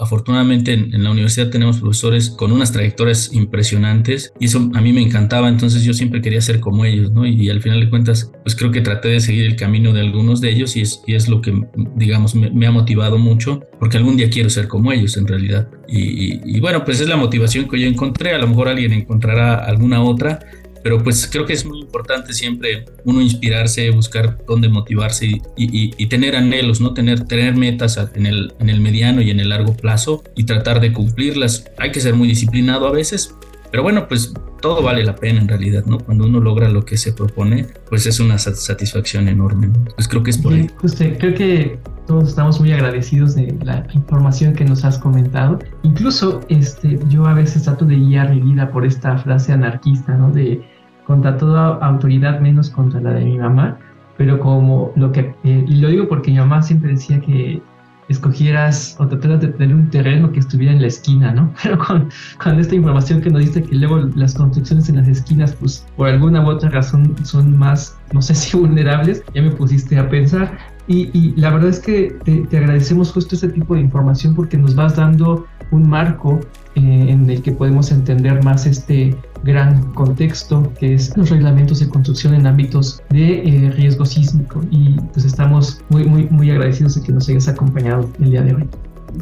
Afortunadamente 0.00 0.72
en, 0.72 1.02
la 1.02 1.10
universidad 1.10 1.50
tenemos 1.50 1.80
profesores 1.80 2.30
con 2.30 2.52
unas 2.52 2.70
trayectorias 2.70 3.32
impresionantes 3.32 4.32
y 4.38 4.46
eso 4.46 4.70
a 4.74 4.80
mí 4.80 4.92
me 4.92 5.02
encantaba, 5.02 5.48
entonces 5.48 5.82
yo 5.82 5.94
siempre 5.94 6.22
quería 6.22 6.40
ser 6.40 6.60
como 6.60 6.84
ellos, 6.84 7.10
¿no? 7.10 7.26
Y, 7.26 7.50
al 7.50 7.60
final 7.60 7.80
de 7.80 7.90
cuentas, 7.90 8.30
pues 8.44 8.54
creo 8.54 8.70
que 8.70 8.80
traté 8.80 9.08
de 9.08 9.20
seguir 9.20 9.44
el 9.44 9.56
camino 9.56 9.92
de 9.92 10.00
algunos 10.00 10.40
de 10.40 10.50
ellos 10.50 10.76
y 10.76 10.82
es, 10.82 11.02
y 11.06 11.14
es 11.14 11.28
lo 11.28 11.42
que, 11.42 11.52
digamos, 11.96 12.34
me, 12.34 12.66
ha 12.66 12.70
motivado 12.70 13.18
mucho, 13.18 13.60
porque 13.80 13.96
algún 13.96 14.16
día 14.16 14.30
quiero 14.30 14.48
ser 14.48 14.68
como 14.68 14.92
ellos 14.92 15.16
en 15.16 15.26
realidad. 15.26 15.68
Y, 15.88 16.56
y 16.56 16.60
bueno, 16.60 16.84
pues 16.84 17.00
es 17.00 17.08
la 17.08 17.16
motivación 17.16 17.68
que 17.68 17.80
yo 17.80 17.88
encontré, 17.88 18.32
a 18.32 18.38
lo 18.38 18.46
mejor 18.46 18.68
alguien 18.68 18.92
encontrará 18.92 19.56
alguna 19.56 20.02
otra, 20.02 20.38
pero 20.82 21.02
pues 21.02 21.28
creo 21.30 21.46
que 21.46 21.52
es 21.52 21.64
muy 21.64 21.80
importante 21.80 22.32
siempre 22.32 22.84
uno 23.04 23.20
inspirarse, 23.20 23.90
buscar 23.90 24.38
dónde 24.46 24.68
motivarse 24.68 25.26
y, 25.26 25.40
y, 25.56 26.06
tener 26.06 26.36
anhelos, 26.36 26.80
¿no? 26.80 26.92
Tener, 26.94 27.24
tener 27.24 27.54
metas 27.54 27.98
en 28.14 28.26
el, 28.26 28.52
en 28.58 28.68
el 28.68 28.80
mediano 28.80 29.22
y 29.22 29.30
en 29.30 29.40
el 29.40 29.48
largo 29.48 29.74
plazo 29.76 30.22
y 30.36 30.44
tratar 30.44 30.80
de 30.80 30.92
cumplirlas. 30.92 31.64
Hay 31.78 31.92
que 31.92 32.00
ser 32.00 32.14
muy 32.14 32.28
disciplinado 32.28 32.86
a 32.86 32.92
veces, 32.92 33.34
pero 33.70 33.82
bueno, 33.82 34.06
pues 34.08 34.34
todo 34.60 34.82
vale 34.82 35.04
la 35.04 35.16
pena 35.16 35.40
en 35.40 35.48
realidad, 35.48 35.84
¿no? 35.86 35.98
Cuando 35.98 36.26
uno 36.26 36.40
logra 36.40 36.68
lo 36.68 36.84
que 36.84 36.96
se 36.96 37.12
propone, 37.12 37.66
pues 37.88 38.06
es 38.06 38.20
una 38.20 38.38
satisfacción 38.38 39.28
enorme. 39.28 39.70
Pues 39.94 40.08
creo 40.08 40.22
que 40.22 40.30
es 40.30 40.38
por 40.38 40.52
ahí. 40.52 40.70
Usted, 40.82 41.18
creo 41.18 41.34
que 41.34 41.78
todos 42.06 42.28
estamos 42.28 42.60
muy 42.60 42.72
agradecidos 42.72 43.34
de 43.34 43.56
la 43.64 43.86
información 43.94 44.54
que 44.54 44.64
nos 44.64 44.84
has 44.84 44.98
comentado. 44.98 45.58
Incluso 45.82 46.40
este, 46.48 46.98
yo 47.08 47.26
a 47.26 47.34
veces 47.34 47.64
trato 47.64 47.84
de 47.84 47.96
guiar 47.96 48.30
mi 48.30 48.40
vida 48.40 48.70
por 48.70 48.84
esta 48.84 49.16
frase 49.18 49.52
anarquista, 49.52 50.16
¿no? 50.16 50.30
De 50.30 50.62
contra 51.06 51.36
toda 51.36 51.76
autoridad 51.76 52.40
menos 52.40 52.70
contra 52.70 53.00
la 53.00 53.12
de 53.14 53.24
mi 53.24 53.38
mamá. 53.38 53.78
Pero 54.16 54.38
como 54.38 54.92
lo 54.94 55.10
que, 55.10 55.34
eh, 55.44 55.64
y 55.66 55.76
lo 55.76 55.88
digo 55.88 56.08
porque 56.08 56.30
mi 56.30 56.38
mamá 56.38 56.62
siempre 56.62 56.92
decía 56.92 57.20
que 57.20 57.62
escogieras 58.08 58.96
o 58.98 59.06
trataras 59.06 59.40
de 59.40 59.48
tener 59.48 59.74
un 59.74 59.88
terreno 59.90 60.30
que 60.32 60.40
estuviera 60.40 60.72
en 60.72 60.80
la 60.80 60.88
esquina, 60.88 61.32
¿no? 61.32 61.52
Pero 61.62 61.78
con, 61.78 62.08
con, 62.42 62.58
esta 62.58 62.74
información 62.74 63.20
que 63.20 63.30
nos 63.30 63.40
dice 63.40 63.62
que 63.62 63.74
luego 63.74 63.98
las 64.14 64.34
construcciones 64.34 64.88
en 64.88 64.96
las 64.96 65.08
esquinas, 65.08 65.54
pues 65.54 65.86
por 65.96 66.08
alguna 66.08 66.44
u 66.44 66.50
otra 66.50 66.70
razón 66.70 67.14
son 67.24 67.56
más, 67.58 67.96
no 68.12 68.22
sé 68.22 68.34
si 68.34 68.56
vulnerables, 68.56 69.22
ya 69.34 69.42
me 69.42 69.50
pusiste 69.50 69.98
a 69.98 70.08
pensar. 70.08 70.56
Y, 70.88 71.10
y 71.16 71.32
la 71.36 71.50
verdad 71.50 71.70
es 71.70 71.78
que 71.78 72.16
te, 72.24 72.40
te, 72.46 72.58
agradecemos 72.58 73.12
justo 73.12 73.36
este 73.36 73.48
tipo 73.48 73.74
de 73.74 73.80
información 73.80 74.34
porque 74.34 74.58
nos 74.58 74.74
vas 74.74 74.96
dando 74.96 75.46
un 75.70 75.88
marco 75.88 76.40
eh, 76.74 77.06
en 77.08 77.30
el 77.30 77.40
que 77.40 77.52
podemos 77.52 77.92
entender 77.92 78.42
más 78.42 78.66
este 78.66 79.16
gran 79.44 79.92
contexto 79.92 80.72
que 80.78 80.94
es 80.94 81.16
los 81.16 81.30
reglamentos 81.30 81.80
de 81.80 81.88
construcción 81.88 82.34
en 82.34 82.46
ámbitos 82.46 83.02
de 83.10 83.40
eh, 83.40 83.70
riesgo 83.70 84.04
sísmico 84.04 84.62
y 84.70 84.96
pues 85.12 85.24
estamos 85.24 85.80
muy 85.88 86.04
muy 86.04 86.24
muy 86.30 86.50
agradecidos 86.50 86.94
de 86.94 87.02
que 87.02 87.12
nos 87.12 87.28
hayas 87.28 87.48
acompañado 87.48 88.08
el 88.20 88.30
día 88.30 88.42
de 88.42 88.54
hoy. 88.54 88.68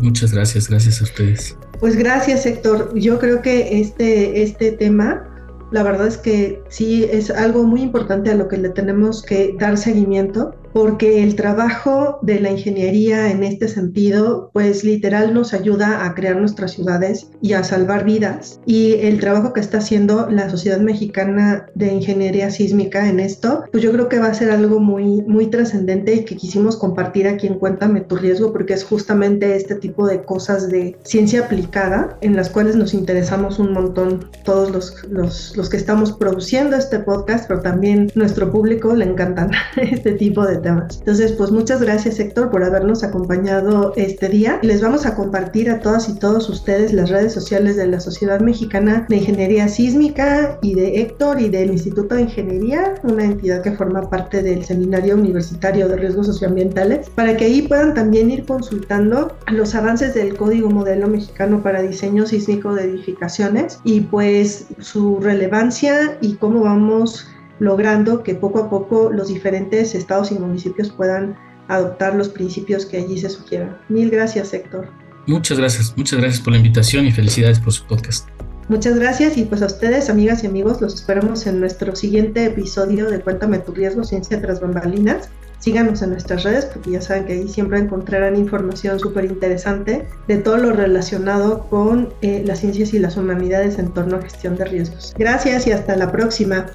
Muchas 0.02 0.32
gracias, 0.32 0.68
gracias 0.68 1.00
a 1.00 1.04
ustedes. 1.04 1.56
Pues 1.80 1.96
gracias 1.96 2.46
Héctor, 2.46 2.92
yo 2.94 3.18
creo 3.18 3.42
que 3.42 3.80
este, 3.80 4.42
este 4.42 4.72
tema 4.72 5.26
la 5.70 5.82
verdad 5.82 6.06
es 6.08 6.16
que 6.16 6.62
sí 6.68 7.04
es 7.10 7.30
algo 7.30 7.62
muy 7.62 7.82
importante 7.82 8.30
a 8.30 8.34
lo 8.34 8.48
que 8.48 8.58
le 8.58 8.70
tenemos 8.70 9.22
que 9.22 9.54
dar 9.58 9.76
seguimiento 9.76 10.54
porque 10.72 11.22
el 11.22 11.36
trabajo 11.36 12.18
de 12.22 12.40
la 12.40 12.50
ingeniería 12.50 13.30
en 13.30 13.42
este 13.42 13.68
sentido, 13.68 14.50
pues 14.52 14.84
literal 14.84 15.34
nos 15.34 15.52
ayuda 15.52 16.04
a 16.04 16.14
crear 16.14 16.36
nuestras 16.36 16.72
ciudades 16.72 17.30
y 17.42 17.54
a 17.54 17.64
salvar 17.64 18.04
vidas. 18.04 18.60
Y 18.66 18.94
el 18.94 19.20
trabajo 19.20 19.52
que 19.52 19.60
está 19.60 19.78
haciendo 19.78 20.28
la 20.30 20.48
Sociedad 20.50 20.80
Mexicana 20.80 21.66
de 21.74 21.92
Ingeniería 21.92 22.50
Sísmica 22.50 23.08
en 23.08 23.20
esto, 23.20 23.64
pues 23.72 23.82
yo 23.82 23.92
creo 23.92 24.08
que 24.08 24.18
va 24.18 24.26
a 24.26 24.34
ser 24.34 24.50
algo 24.50 24.80
muy, 24.80 25.22
muy 25.22 25.46
trascendente 25.46 26.14
y 26.14 26.24
que 26.24 26.36
quisimos 26.36 26.76
compartir 26.76 27.26
aquí 27.26 27.46
en 27.46 27.58
Cuéntame 27.58 28.00
tu 28.00 28.16
riesgo, 28.16 28.52
porque 28.52 28.74
es 28.74 28.84
justamente 28.84 29.56
este 29.56 29.74
tipo 29.74 30.06
de 30.06 30.22
cosas 30.22 30.68
de 30.68 30.96
ciencia 31.02 31.44
aplicada 31.44 32.16
en 32.20 32.36
las 32.36 32.48
cuales 32.48 32.76
nos 32.76 32.94
interesamos 32.94 33.58
un 33.58 33.72
montón 33.72 34.30
todos 34.44 34.70
los, 34.70 35.04
los, 35.08 35.56
los 35.56 35.68
que 35.68 35.76
estamos 35.76 36.12
produciendo 36.12 36.76
este 36.76 37.00
podcast, 37.00 37.46
pero 37.48 37.60
también 37.60 38.10
nuestro 38.14 38.50
público 38.50 38.94
le 38.94 39.04
encantan 39.04 39.50
este 39.76 40.12
tipo 40.12 40.46
de 40.46 40.59
Entonces, 40.64 41.32
pues 41.32 41.50
muchas 41.50 41.80
gracias 41.80 42.20
Héctor 42.20 42.50
por 42.50 42.64
habernos 42.64 43.02
acompañado 43.02 43.92
este 43.96 44.28
día. 44.28 44.58
Les 44.62 44.80
vamos 44.80 45.06
a 45.06 45.14
compartir 45.14 45.70
a 45.70 45.80
todas 45.80 46.08
y 46.08 46.14
todos 46.18 46.48
ustedes 46.48 46.92
las 46.92 47.10
redes 47.10 47.32
sociales 47.32 47.76
de 47.76 47.86
la 47.86 48.00
Sociedad 48.00 48.40
Mexicana 48.40 49.06
de 49.08 49.16
Ingeniería 49.16 49.68
Sísmica 49.68 50.58
y 50.62 50.74
de 50.74 51.00
Héctor 51.00 51.40
y 51.40 51.48
del 51.48 51.70
Instituto 51.70 52.14
de 52.14 52.22
Ingeniería, 52.22 52.94
una 53.02 53.24
entidad 53.24 53.62
que 53.62 53.72
forma 53.72 54.08
parte 54.08 54.42
del 54.42 54.64
Seminario 54.64 55.14
Universitario 55.14 55.88
de 55.88 55.96
Riesgos 55.96 56.26
Socioambientales, 56.26 57.10
para 57.10 57.36
que 57.36 57.46
ahí 57.46 57.62
puedan 57.62 57.94
también 57.94 58.30
ir 58.30 58.44
consultando 58.44 59.36
los 59.48 59.74
avances 59.74 60.14
del 60.14 60.36
Código 60.36 60.70
Modelo 60.70 61.08
Mexicano 61.08 61.62
para 61.62 61.82
Diseño 61.82 62.26
Sísmico 62.26 62.74
de 62.74 62.84
Edificaciones 62.84 63.80
y 63.84 64.00
pues 64.00 64.66
su 64.78 65.18
relevancia 65.20 66.18
y 66.20 66.34
cómo 66.34 66.60
vamos 66.60 67.26
logrando 67.60 68.24
que 68.24 68.34
poco 68.34 68.58
a 68.58 68.68
poco 68.68 69.10
los 69.12 69.28
diferentes 69.28 69.94
estados 69.94 70.32
y 70.32 70.38
municipios 70.38 70.90
puedan 70.90 71.36
adoptar 71.68 72.16
los 72.16 72.28
principios 72.28 72.84
que 72.84 72.96
allí 72.96 73.18
se 73.18 73.30
sugieran. 73.30 73.78
Mil 73.88 74.10
gracias, 74.10 74.52
Héctor. 74.52 74.88
Muchas 75.26 75.58
gracias, 75.58 75.94
muchas 75.96 76.18
gracias 76.18 76.42
por 76.42 76.52
la 76.52 76.56
invitación 76.56 77.06
y 77.06 77.12
felicidades 77.12 77.60
por 77.60 77.72
su 77.72 77.86
podcast. 77.86 78.28
Muchas 78.68 78.96
gracias 78.98 79.36
y 79.36 79.44
pues 79.44 79.62
a 79.62 79.66
ustedes, 79.66 80.10
amigas 80.10 80.42
y 80.44 80.46
amigos, 80.46 80.80
los 80.80 80.94
esperamos 80.94 81.46
en 81.46 81.60
nuestro 81.60 81.94
siguiente 81.94 82.44
episodio 82.46 83.10
de 83.10 83.20
Cuéntame 83.20 83.58
tu 83.58 83.72
riesgo, 83.72 84.04
ciencia 84.04 84.40
tras 84.40 84.60
bambalinas. 84.60 85.28
Síganos 85.58 86.00
en 86.02 86.10
nuestras 86.10 86.44
redes 86.44 86.64
porque 86.66 86.92
ya 86.92 87.02
saben 87.02 87.26
que 87.26 87.34
ahí 87.34 87.48
siempre 87.48 87.78
encontrarán 87.78 88.36
información 88.36 88.98
súper 88.98 89.26
interesante 89.26 90.06
de 90.26 90.38
todo 90.38 90.56
lo 90.56 90.72
relacionado 90.72 91.68
con 91.68 92.14
eh, 92.22 92.42
las 92.46 92.60
ciencias 92.60 92.94
y 92.94 92.98
las 92.98 93.16
humanidades 93.16 93.78
en 93.78 93.92
torno 93.92 94.16
a 94.16 94.22
gestión 94.22 94.56
de 94.56 94.64
riesgos. 94.64 95.14
Gracias 95.18 95.66
y 95.66 95.72
hasta 95.72 95.96
la 95.96 96.10
próxima. 96.10 96.66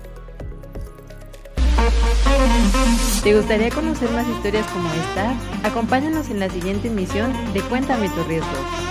¿Te 3.24 3.36
gustaría 3.36 3.70
conocer 3.70 4.10
más 4.12 4.28
historias 4.28 4.66
como 4.68 4.88
esta? 4.94 5.36
Acompáñanos 5.68 6.30
en 6.30 6.40
la 6.40 6.50
siguiente 6.50 6.90
emisión 6.90 7.34
de 7.54 7.62
Cuéntame 7.62 8.10
tu 8.10 8.24
riesgo, 8.24 8.48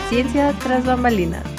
Ciencia 0.09 0.53
tras 0.63 0.85
bambalinas. 0.85 1.54